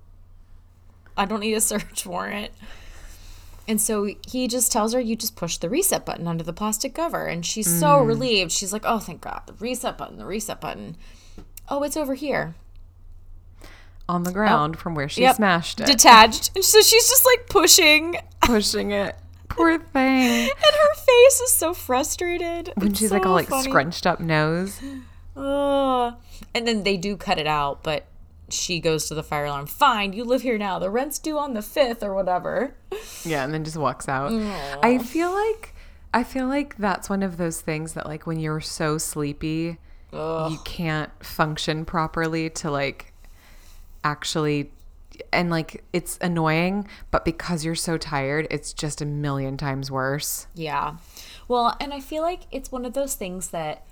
[1.17, 2.53] I don't need a search warrant.
[3.67, 6.93] And so he just tells her, you just push the reset button under the plastic
[6.95, 7.25] cover.
[7.25, 8.07] And she's so mm.
[8.07, 8.53] relieved.
[8.53, 9.41] She's like, oh, thank God.
[9.45, 10.95] The reset button, the reset button.
[11.67, 12.55] Oh, it's over here.
[14.10, 15.28] On the oh, ground from where she Oh.
[15.28, 15.36] Yep.
[15.36, 16.51] smashed it Detached.
[16.55, 18.16] And so she's just like pushing.
[18.41, 19.16] Pushing it
[19.49, 22.72] poor thing And her face is so frustrated.
[22.76, 23.64] when It's she's like so all like funny.
[23.70, 24.80] scrunched up nose
[25.36, 26.16] Oh.
[26.53, 28.05] And then they do cut it out, but
[28.49, 29.68] she goes to the fire alarm.
[29.68, 30.80] Fine, you live here now.
[30.80, 32.76] The rent's due on the 5th or whatever.
[33.26, 34.32] Yeah, and then just walks out.
[34.84, 35.74] I feel like
[36.14, 39.78] I feel like that's one of those things that like when you're so sleepy,
[40.14, 43.14] you can't function properly to like
[44.03, 44.71] actually
[45.31, 50.47] and like it's annoying, but because you're so tired, it's just a million times worse.
[50.53, 50.97] Yeah.
[51.47, 53.83] Well, and I feel like it's one of those things that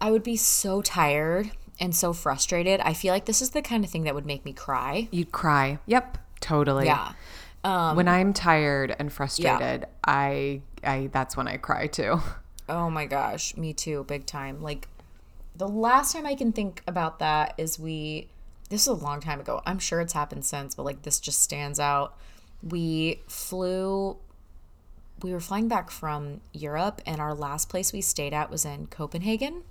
[0.00, 1.50] I would be so tired
[1.80, 2.80] and so frustrated.
[2.80, 5.08] I feel like this is the kind of thing that would make me cry.
[5.10, 5.78] You'd cry.
[5.86, 6.86] Yep, totally.
[6.86, 7.12] Yeah.
[7.64, 12.20] Um, when I'm tired and frustrated, I I that's when I cry too.
[12.68, 14.62] Oh my gosh, me too, big time.
[14.62, 14.88] Like
[15.54, 18.28] the last time I can think about that is we
[18.68, 19.62] this is a long time ago.
[19.66, 22.16] I'm sure it's happened since, but like this just stands out.
[22.62, 24.18] We flew
[25.22, 28.86] we were flying back from Europe and our last place we stayed at was in
[28.88, 29.62] Copenhagen.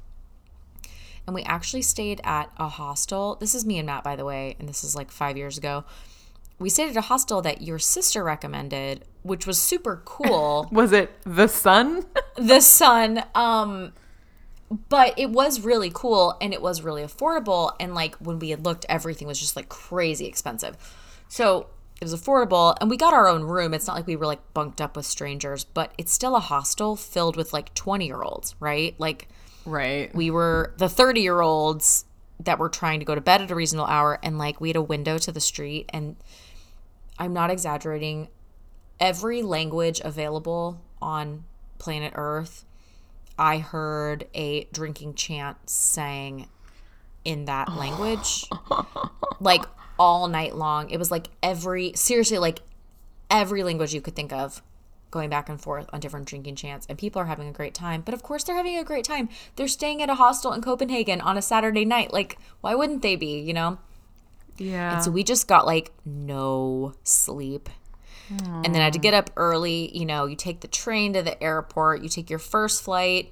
[1.27, 3.35] And we actually stayed at a hostel.
[3.35, 5.83] This is me and Matt by the way, and this is like 5 years ago.
[6.57, 11.11] We stayed at a hostel that your sister recommended, which was super cool Was it
[11.23, 12.05] the sun?
[12.37, 13.93] the sun um
[14.89, 18.65] but it was really cool and it was really affordable and like when we had
[18.65, 20.75] looked everything was just like crazy expensive.
[21.27, 21.67] So
[22.01, 23.73] it was affordable and we got our own room.
[23.73, 26.95] It's not like we were like bunked up with strangers but it's still a hostel
[26.95, 28.95] filled with like 20 year olds right?
[28.99, 29.27] Like
[29.65, 30.13] right.
[30.15, 32.05] we were the 30 year olds
[32.39, 34.75] that were trying to go to bed at a reasonable hour and like we had
[34.75, 36.15] a window to the street and
[37.17, 38.29] I'm not exaggerating
[38.99, 41.45] every language available on
[41.77, 42.65] planet Earth
[43.37, 46.47] I heard a drinking chant sang
[47.23, 48.47] in that language
[49.39, 49.63] like
[49.99, 50.89] all night long.
[50.89, 52.61] It was like every seriously like
[53.29, 54.61] every language you could think of
[55.11, 58.01] going back and forth on different drinking chants and people are having a great time.
[58.01, 59.29] But of course they're having a great time.
[59.55, 62.13] They're staying at a hostel in copenhagen on a saturday night.
[62.13, 63.79] Like why wouldn't they be you know?
[64.57, 64.99] Yeah.
[64.99, 67.69] so we just got like no sleep
[68.29, 71.21] and then i had to get up early you know you take the train to
[71.21, 73.31] the airport you take your first flight.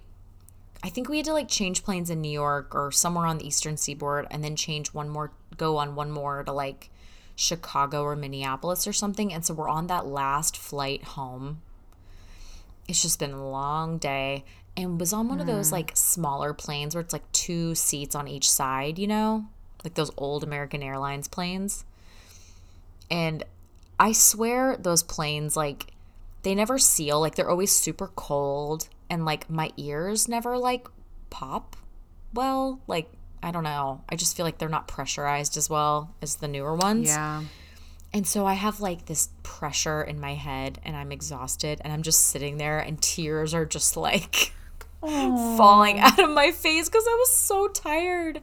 [0.86, 3.48] I think we had to like change planes in new york or somewhere on the
[3.48, 6.90] eastern seaboard and then change one more go on one more to like
[7.36, 9.34] chicago or minneapolis or something.
[9.34, 11.62] And so we're on that last flight home.
[12.88, 14.44] It's just been a long day
[14.76, 15.76] and was on one of those hmm.
[15.76, 19.46] like smaller planes where it's like two seats on each side you know?
[19.84, 21.86] Like those old american airlines planes.
[23.10, 23.44] And
[24.00, 25.94] i swear those planes like
[26.44, 27.20] they never seal.
[27.20, 30.88] Like they're always super cold and like my ears never like
[31.30, 31.76] pop
[32.34, 32.80] well.
[32.88, 33.10] Like
[33.42, 34.02] i don't know.
[34.08, 37.08] I just feel like they're not pressurized as well as the newer ones.
[37.08, 37.44] Yeah.
[38.14, 42.04] and so I have like this pressure in my head and I'm exhausted and I'm
[42.04, 44.54] just sitting there and tears are just like
[45.02, 48.42] falling out of my face because I was so tired.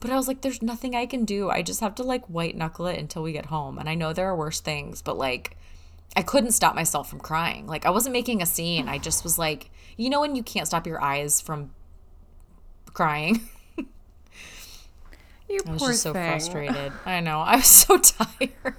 [0.00, 1.50] But I was like, there's nothing I can do.
[1.50, 3.78] I just have to like white knuckle it until we get home.
[3.78, 5.56] And I know there are worse things, but like
[6.16, 7.66] I couldn't stop myself from crying.
[7.66, 8.88] Like I wasn't making a scene.
[8.88, 11.70] I just was like, you know, when you can't stop your eyes from
[12.92, 13.40] crying.
[15.50, 16.28] You I was just so thing.
[16.28, 16.92] frustrated.
[17.04, 17.40] I know.
[17.40, 18.76] I was so tired.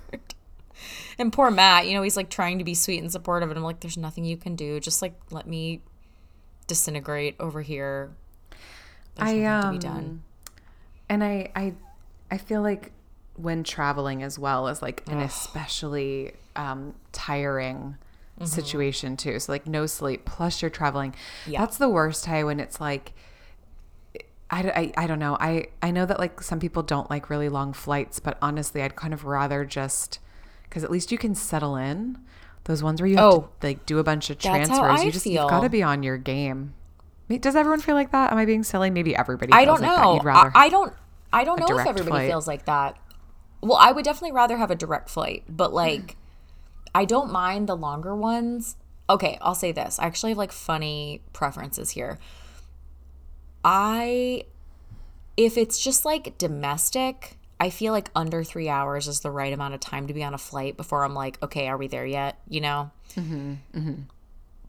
[1.20, 3.64] And poor Matt, you know, he's like trying to be sweet and supportive, and I'm
[3.64, 4.80] like, there's nothing you can do.
[4.80, 5.82] Just like let me
[6.68, 8.16] disintegrate over here.
[9.16, 10.24] There's I um.
[11.12, 11.74] And I I
[12.32, 12.92] I feel like
[13.36, 17.98] when traveling as well is like an especially um, tiring
[18.40, 18.46] Mm-hmm.
[18.48, 19.40] situation too.
[19.40, 21.14] So like no sleep plus you're traveling.
[21.46, 21.60] Yeah.
[21.60, 22.26] That's the worst.
[22.26, 23.14] Hey, when it's like.
[24.50, 25.38] I, I, I don't know.
[25.40, 28.96] I, I know that like some people don't like really long flights, but honestly, I'd
[28.98, 30.20] kind of rather just
[30.64, 32.18] because at least you can settle in.
[32.66, 33.50] Those ones where you have Oh.
[33.62, 35.34] to like do a bunch of transfers, you just feel.
[35.44, 36.74] you've got to be on your game.
[37.40, 38.32] Does everyone feel like that?
[38.32, 38.90] Am I being silly?
[38.90, 39.54] Maybe everybody.
[39.54, 40.02] I don't like that.
[40.02, 40.14] know.
[40.16, 40.94] You'd rather I, I don't.
[41.34, 42.30] I don't know if everybody flight.
[42.30, 42.98] feels like that.
[43.62, 45.76] Well, I would definitely rather have a direct flight, but hmm.
[45.76, 46.18] like,
[46.94, 48.76] I don't mind the longer ones.
[49.10, 50.00] Okay, I'll say this.
[50.00, 52.20] I actually have like funny preferences here.
[53.64, 54.46] I,
[55.38, 59.76] if it's just like domestic, I feel like under three hours is the right amount
[59.76, 62.40] of time to be on a flight before I'm like, okay, are we there yet?
[62.50, 62.92] You know?
[63.16, 64.02] Mm-hmm, mm-hmm.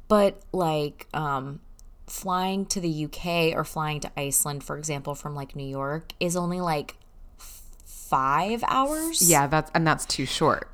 [0.08, 1.60] But like, um,
[2.06, 6.36] flying to the UK or flying to Iceland, for example, from like New York is
[6.36, 6.96] only like
[7.38, 9.28] f- five hours.
[9.28, 10.68] Yeah, that's and that's too short.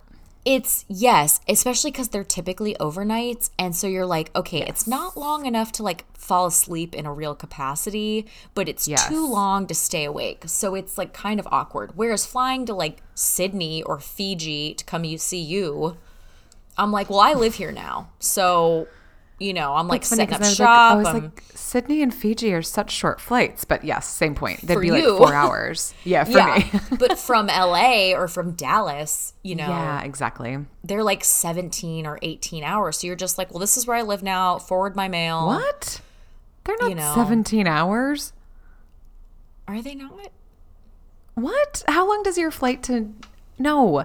[0.44, 3.50] It's yes, especially because they're typically overnights.
[3.58, 7.12] And so you're like, okay, it's not long enough to like fall asleep in a
[7.12, 9.08] real capacity, but it's Yes.
[9.08, 10.44] too long to stay awake.
[10.46, 11.92] So it's like kind of awkward.
[11.96, 15.98] Whereas flying to like Sydney or Fiji to come you see you,
[16.78, 18.08] I'm like, well, I live here now.
[18.18, 18.86] So,
[19.38, 20.92] you know, I'm like setting up shop.
[20.92, 24.08] I was like, I was like, Sydney and Fiji are such short flights, but yes,
[24.08, 24.60] same point.
[24.62, 25.94] They'd be like four hours.
[26.04, 26.64] Yeah, for yeah.
[26.72, 26.80] me.
[26.98, 30.58] but from LA or from Dallas, you know, yeah, exactly.
[30.82, 32.98] they're like 17 or 18 hours.
[32.98, 34.58] So you're just like, well, this is where I live now.
[34.58, 35.46] Forward my mail.
[35.46, 36.00] What?
[36.64, 37.12] They're not You know.
[37.14, 38.32] 17 hours.
[39.66, 40.32] Are they not?
[41.34, 41.84] What?
[41.86, 43.12] How long does your flight to?
[43.58, 44.04] No,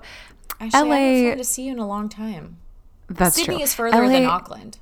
[0.59, 2.57] Actually, I haven't flown to see you in a long time.
[3.09, 3.63] that's Sydney true.
[3.63, 4.79] is further than Auckland.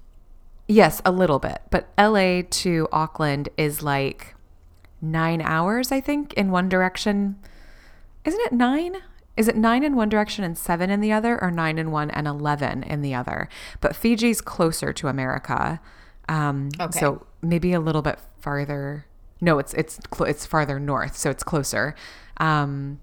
[0.72, 1.62] Yes, a little bit.
[1.70, 4.36] But LA to Auckland is like
[5.02, 7.38] nine hours, I think, in one direction.
[8.24, 8.96] Isn't it nine?
[9.36, 12.10] Is it nine in one direction and seven in the other, or nine in one
[12.12, 13.50] and 11 in the other?
[13.82, 15.82] But Fiji's closer to America.
[16.30, 17.00] Um, Okay.
[17.00, 19.06] So maybe a little bit farther.
[19.42, 21.96] No, it's it's clo- it's farther north, so it's closer.
[22.38, 23.00] Um,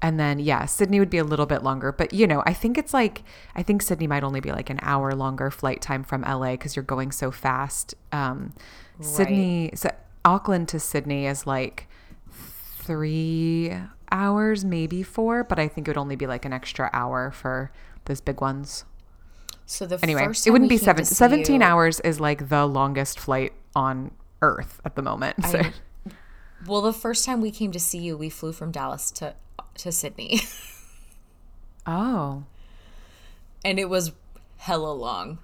[0.00, 2.78] and then yeah, Sydney would be a little bit longer, but you know, I think
[2.78, 3.22] it's like
[3.56, 6.76] I think Sydney might only be like an hour longer flight time from LA because
[6.76, 7.94] you're going so fast.
[8.12, 8.52] Um,
[9.00, 9.90] Sydney, so
[10.24, 11.88] Auckland to Sydney is like
[12.30, 13.72] three
[14.10, 17.70] hours, maybe four, but I think it would only be like an extra hour for
[18.06, 18.84] those big ones.
[19.66, 23.18] So the Anyway, first it wouldn't be seven, 17 you- hours is like the longest
[23.20, 25.44] flight on Earth at the moment.
[25.44, 25.58] So.
[25.58, 25.72] I-
[26.66, 29.34] Well, the first time we came to see you, we flew from Dallas to
[29.78, 30.40] to Sydney,
[31.86, 32.44] oh,
[33.64, 34.12] and it was
[34.58, 35.38] hella long.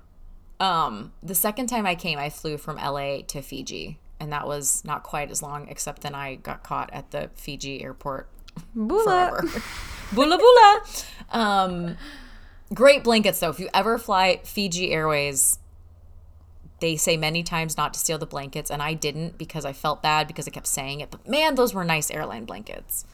[0.61, 4.85] Um, the second time I came, I flew from LA to Fiji, and that was
[4.85, 8.29] not quite as long, except then I got caught at the Fiji airport
[8.75, 9.43] Bula.
[9.43, 9.63] forever.
[10.13, 10.83] bula bula.
[11.31, 11.97] Um,
[12.73, 13.51] great blankets though.
[13.51, 15.59] If you ever fly Fiji Airways,
[16.81, 20.03] they say many times not to steal the blankets, and I didn't because I felt
[20.03, 21.11] bad because I kept saying it.
[21.11, 23.05] But man, those were nice airline blankets.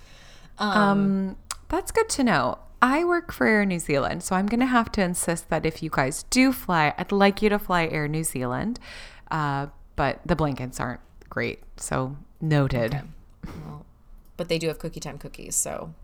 [0.61, 1.37] Um,
[1.69, 2.59] that's good to know.
[2.83, 5.83] I work for Air New Zealand, so I'm going to have to insist that if
[5.83, 8.79] you guys do fly, I'd like you to fly Air New Zealand.
[9.31, 13.03] Uh, but the blankets aren't great, so noted.
[14.37, 15.95] But they do have cookie time cookies, so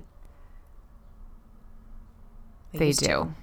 [2.73, 3.05] They to.
[3.07, 3.35] do.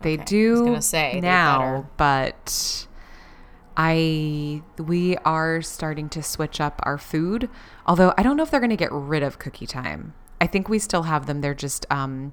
[0.00, 0.18] They Okay.
[0.18, 2.86] I was do gonna say, now, but
[3.76, 7.48] I we are starting to switch up our food.
[7.86, 10.14] Although I don't know if they're going to get rid of cookie time.
[10.40, 11.40] I think we still have them.
[11.40, 12.32] They're just um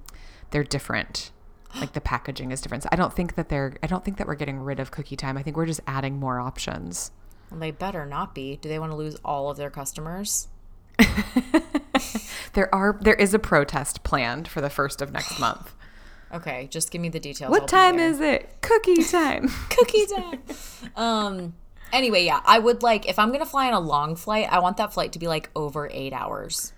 [0.51, 1.31] they're different.
[1.79, 2.83] Like the packaging is different.
[2.83, 5.15] So I don't think that they're I don't think that we're getting rid of cookie
[5.15, 5.37] time.
[5.37, 7.11] I think we're just adding more options.
[7.49, 8.57] Well, they better not be.
[8.57, 10.47] Do they want to lose all of their customers?
[12.53, 15.73] There are there is a protest planned for the first of next month.
[16.31, 17.53] Okay, just give me the details.
[17.53, 18.57] I'll What time is it?
[18.61, 19.47] Cookie time.
[19.69, 20.43] cookie time?
[20.95, 21.53] um.
[21.91, 24.77] Anyway, yeah, I would like if I'm gonna fly on a long flight, I want
[24.77, 26.72] that flight to be like over eight hours.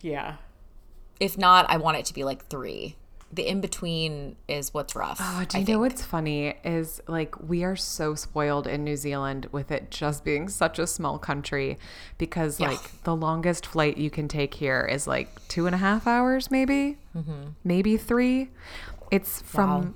[0.00, 0.36] Yeah.
[1.18, 2.96] If not, I want it to be like three.
[3.32, 5.18] The in between is what's rough.
[5.20, 5.68] Oh, do I you think.
[5.68, 10.24] know what's funny is like we are so spoiled in New Zealand with it just
[10.24, 11.76] being such a small country
[12.18, 12.68] because Yeah.
[12.70, 16.50] like the longest flight you can take here is like two and a half hours,
[16.50, 16.98] maybe,
[17.64, 18.50] maybe three.
[19.10, 19.88] It's from, Mm-hmm.
[19.88, 19.94] Wow.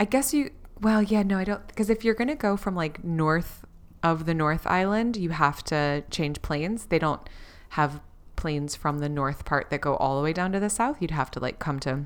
[0.00, 0.50] I guess you.
[0.80, 3.64] Well, yeah, no, I don't because if you're gonna go from like north
[4.02, 6.86] of the North Island, you have to change planes.
[6.86, 7.26] They don't
[7.70, 8.00] have
[8.42, 11.00] planes from the north part that go all the way down to the south.
[11.00, 12.04] You'd have to like come to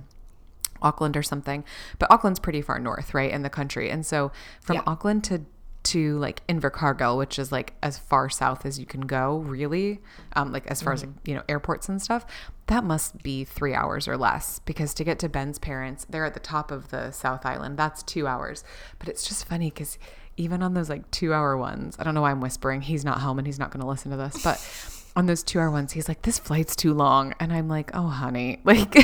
[0.83, 1.65] Auckland or something.
[1.99, 3.91] But Auckland's pretty far north, right, in the country.
[3.91, 4.31] And so
[4.61, 4.83] from Yeah.
[4.87, 5.47] Auckland to
[5.85, 10.01] to like Invercargill, which is like as far south as you can go, really,
[10.35, 12.27] um, like as far as you know airports and stuff,
[12.67, 14.59] that must be three hours or less.
[14.67, 17.79] Because to get to Ben's parents, they're at the top of the South Island.
[17.79, 18.65] That's two hours.
[18.99, 19.97] But it's just funny because
[20.37, 22.81] even on those like two hour ones, I don't know why I'm whispering.
[22.83, 24.59] He's not home and he's not going to listen to this, but.
[25.17, 27.35] On those two hour ones, he's like, This flight's too long.
[27.41, 28.61] And I'm like, Oh, honey.
[28.65, 28.95] Like,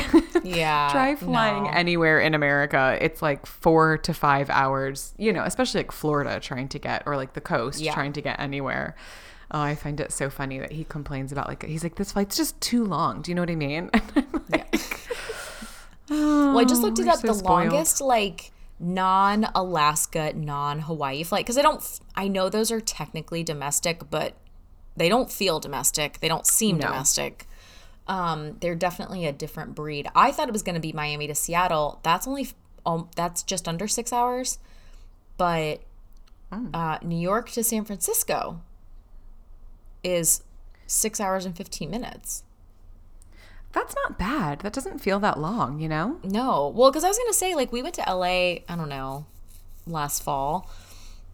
[0.43, 1.69] Yeah, try flying no.
[1.71, 2.97] anywhere in America.
[3.01, 7.15] It's like four to five hours, you know, especially like Florida trying to get, or
[7.17, 7.93] like the coast Yeah.
[7.93, 8.95] trying to get anywhere.
[9.51, 12.37] Oh, I find it so funny that he complains about like, he's like, This flight's
[12.37, 13.21] just too long.
[13.23, 13.89] Do you know what I mean?
[14.49, 14.99] Like,
[16.09, 17.19] Well, I just looked oh, it up.
[17.19, 17.71] so the spoiled.
[17.71, 21.99] longest like non-Alaska, non-Hawaii flight because I don't.
[22.15, 24.35] I know those are technically domestic, but
[24.95, 26.19] they don't feel domestic.
[26.19, 26.87] They don't seem No.
[26.87, 27.47] domestic.
[28.07, 30.07] Um, they're definitely a different breed.
[30.15, 31.99] I thought it was going to be Miami to Seattle.
[32.03, 32.49] That's only
[32.85, 34.59] um, that's just under six hours,
[35.37, 35.81] but
[36.51, 36.67] Hmm.
[36.73, 38.59] uh, New York to San Francisco
[40.03, 40.43] is
[40.85, 42.43] six hours and fifteen minutes.
[43.71, 44.59] That's not bad.
[44.59, 46.19] That doesn't feel that long, you know?
[46.23, 46.67] No.
[46.75, 48.25] Well, because I was going to say, like, we went to LA,
[48.69, 49.25] I don't know,
[49.87, 50.69] last fall.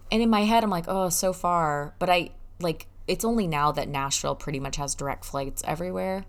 [0.09, 1.93] And in my head, I'm like, oh, so far.
[1.99, 2.29] But I,
[2.61, 6.25] like, it's only now that Nashville pretty much has direct flights everywhere.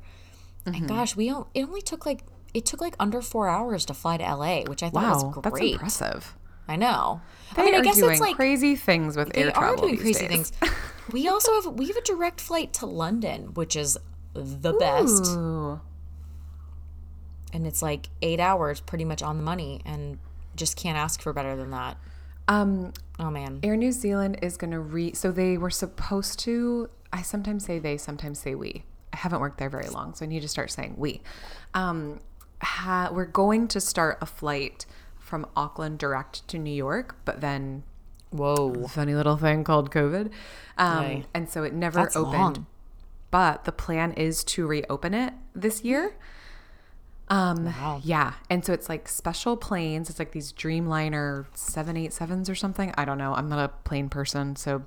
[0.64, 0.74] Mm-hmm.
[0.74, 2.24] And gosh, we don't, it only took like,
[2.54, 5.42] it took like under four hours to fly to LA, which I thought Wow, was
[5.42, 6.36] that's impressive.
[6.66, 7.20] I know.
[7.54, 9.74] They I mean, I are guess doing it's like, crazy things with they air are
[9.74, 10.50] travel doing these crazy days.
[10.50, 10.72] things.
[11.12, 13.98] we also have, we have a direct flight to London, which is
[14.32, 15.26] the best.
[15.26, 15.80] Ooh.
[17.52, 20.18] And it's like eight hours pretty much on the money and
[20.56, 21.98] just can't ask for better than that.
[22.48, 23.60] Um, Oh man.
[23.62, 25.12] Air New Zealand is going to re.
[25.12, 26.88] So they were supposed to.
[27.12, 28.84] I sometimes say they, sometimes say we.
[29.12, 31.20] I haven't worked there very long, so I need to start saying we.
[31.74, 32.20] Um,
[32.62, 34.86] ha, we're going to start a flight
[35.18, 37.82] from Auckland direct to New York, but then
[38.30, 38.86] Whoa.
[38.86, 40.30] funny little thing called COVID,
[40.78, 41.24] um, Right.
[41.34, 42.32] and so it never That's opened.
[42.38, 42.66] long.
[43.30, 46.16] But the plan is to reopen it this year.
[47.30, 48.00] Um, Wow.
[48.02, 50.10] yeah, and so it's like special planes.
[50.10, 52.92] It's like these Dreamliner seven eight sevens or something.
[52.98, 53.34] I don't know.
[53.34, 54.82] I'm not a plane person, so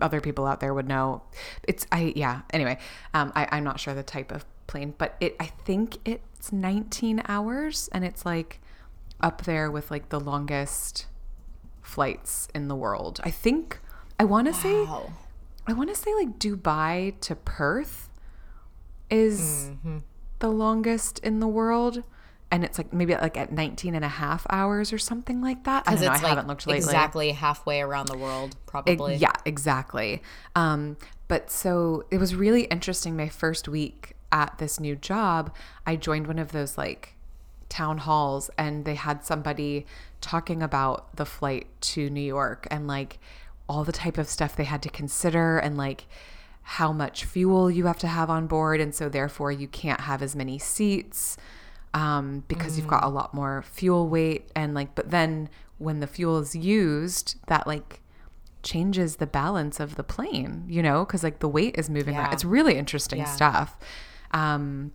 [0.00, 1.22] other people out there would know.
[1.66, 2.42] It's I yeah.
[2.50, 2.78] Anyway,
[3.14, 7.22] um, I, I'm not sure the type of plane, but it I think it's 19
[7.26, 8.60] hours, and it's like
[9.20, 11.06] up there with like the longest
[11.80, 13.18] flights in the world.
[13.24, 13.80] I think
[14.20, 14.74] I want to say
[15.66, 18.10] I want to say like Dubai to Perth
[19.10, 19.98] is Mm-hmm.
[20.42, 22.02] The longest in the world.
[22.50, 25.84] And it's like maybe like at 19 and a half hours or something like that.
[25.86, 26.10] I don't Because know.
[26.10, 26.84] I it's like haven't looked lately.
[26.84, 29.14] exactly halfway around the world, probably.
[29.16, 30.20] yeah, exactly.
[30.54, 33.16] Um, but so it was really interesting.
[33.16, 35.54] My first week at this new job,
[35.86, 37.14] I joined one of those like
[37.70, 39.86] town halls, and they had somebody
[40.20, 43.18] talking about the flight to New York and like
[43.66, 46.04] all the type of stuff they had to consider and like
[46.62, 50.22] how much fuel you have to have on board and so therefore you can't have
[50.22, 51.36] as many seats
[51.94, 55.48] um, because you've got a lot more fuel weight and like but then
[55.78, 58.00] when the fuel is used that like
[58.62, 62.32] changes the balance of the plane you know because like the weight is moving Yeah.
[62.32, 63.24] it's really interesting Yeah.
[63.24, 63.76] stuff.
[64.30, 64.92] Um,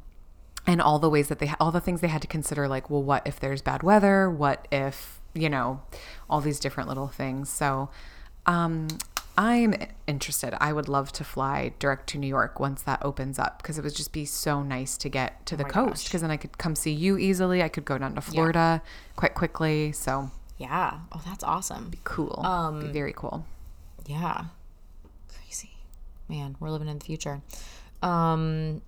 [0.66, 3.04] and all the ways that they all the things they had to consider like well
[3.04, 4.30] what if there's bad weather?
[4.32, 5.82] What if you know
[6.30, 7.50] all these different little things.
[7.50, 7.90] So
[8.46, 8.88] um
[9.38, 9.74] i'm
[10.08, 13.78] interested i would love to fly direct to new york once that opens up because
[13.78, 16.38] it would just be so nice to get to the my coast because then i
[16.38, 18.82] could come see you easily i could go down to florida
[19.16, 21.00] quite quickly so Yeah.
[21.12, 21.90] Oh, that's awesome.
[21.90, 23.46] Be cool Um, be very cool
[24.08, 24.46] Yeah.
[25.28, 25.72] Crazy.
[26.28, 27.42] Man, we're living in the future.
[28.02, 28.82] Um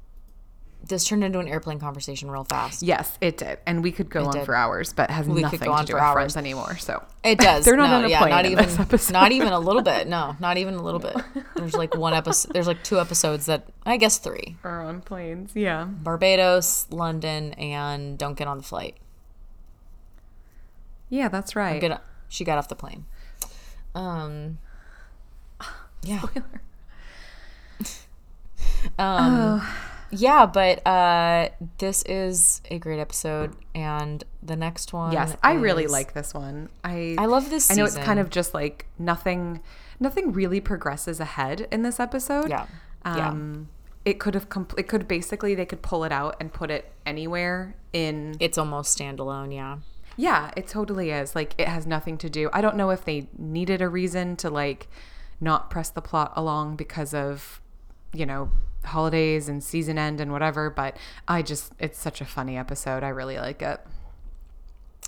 [0.88, 2.82] this turned into an airplane conversation real fast.
[2.82, 4.46] yes it did and we could go on did.
[4.46, 6.14] for hours but has We nothing could go to do for with hours.
[6.16, 7.66] friends anymore so It does.
[7.66, 8.68] They're not no, on a yeah, plane not even
[9.12, 10.08] not even a little bit.
[10.16, 11.16] No, not even a little bit.
[11.56, 14.58] There's like one episode there's like two episodes that I guess 3.
[14.64, 18.96] are on planes yeah Barbados, London, and don't get on the flight.
[21.10, 23.06] yeah that's right Get she got off the plane.
[23.94, 24.58] Um
[26.04, 26.22] Yeah.
[28.98, 29.62] Um
[30.12, 35.88] yeah, but uh this is a great episode and the next one Yes, I really
[35.88, 36.70] like this one.
[36.84, 39.62] I I love this I know it's kind of just like nothing
[40.00, 42.50] nothing really progresses ahead in this episode.
[42.50, 42.66] Yeah.
[43.06, 43.30] Yeah.
[43.30, 43.70] Um
[44.06, 46.92] it could have compl- it could basically they could pull it out and put it
[47.06, 49.78] anywhere in it's almost standalone, yeah.
[50.16, 51.36] Yeah, it totally is.
[51.36, 52.50] Like it has nothing to do.
[52.52, 54.88] I don't know if they needed a reason to like
[55.40, 57.62] not press the plot along because of
[58.14, 58.52] you know
[58.84, 63.04] holidays and season end and whatever, but I just it's such a funny episode.
[63.04, 63.80] I really like it.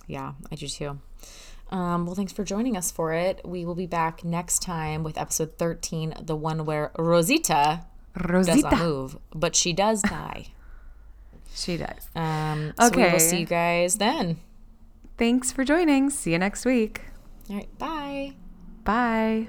[0.07, 0.99] Yeah, I do too.
[1.69, 3.41] Um, well, thanks for joining us for it.
[3.45, 7.85] We will be back next time with episode 13, the one where Rosita
[8.17, 10.47] does not move, but she does die.
[11.53, 12.09] She does.
[12.15, 14.39] Um, so we will see you guys then.
[15.17, 16.09] Thanks for joining.
[16.09, 17.01] See you next week.
[17.49, 18.33] All right, bye.
[18.83, 19.47] Bye.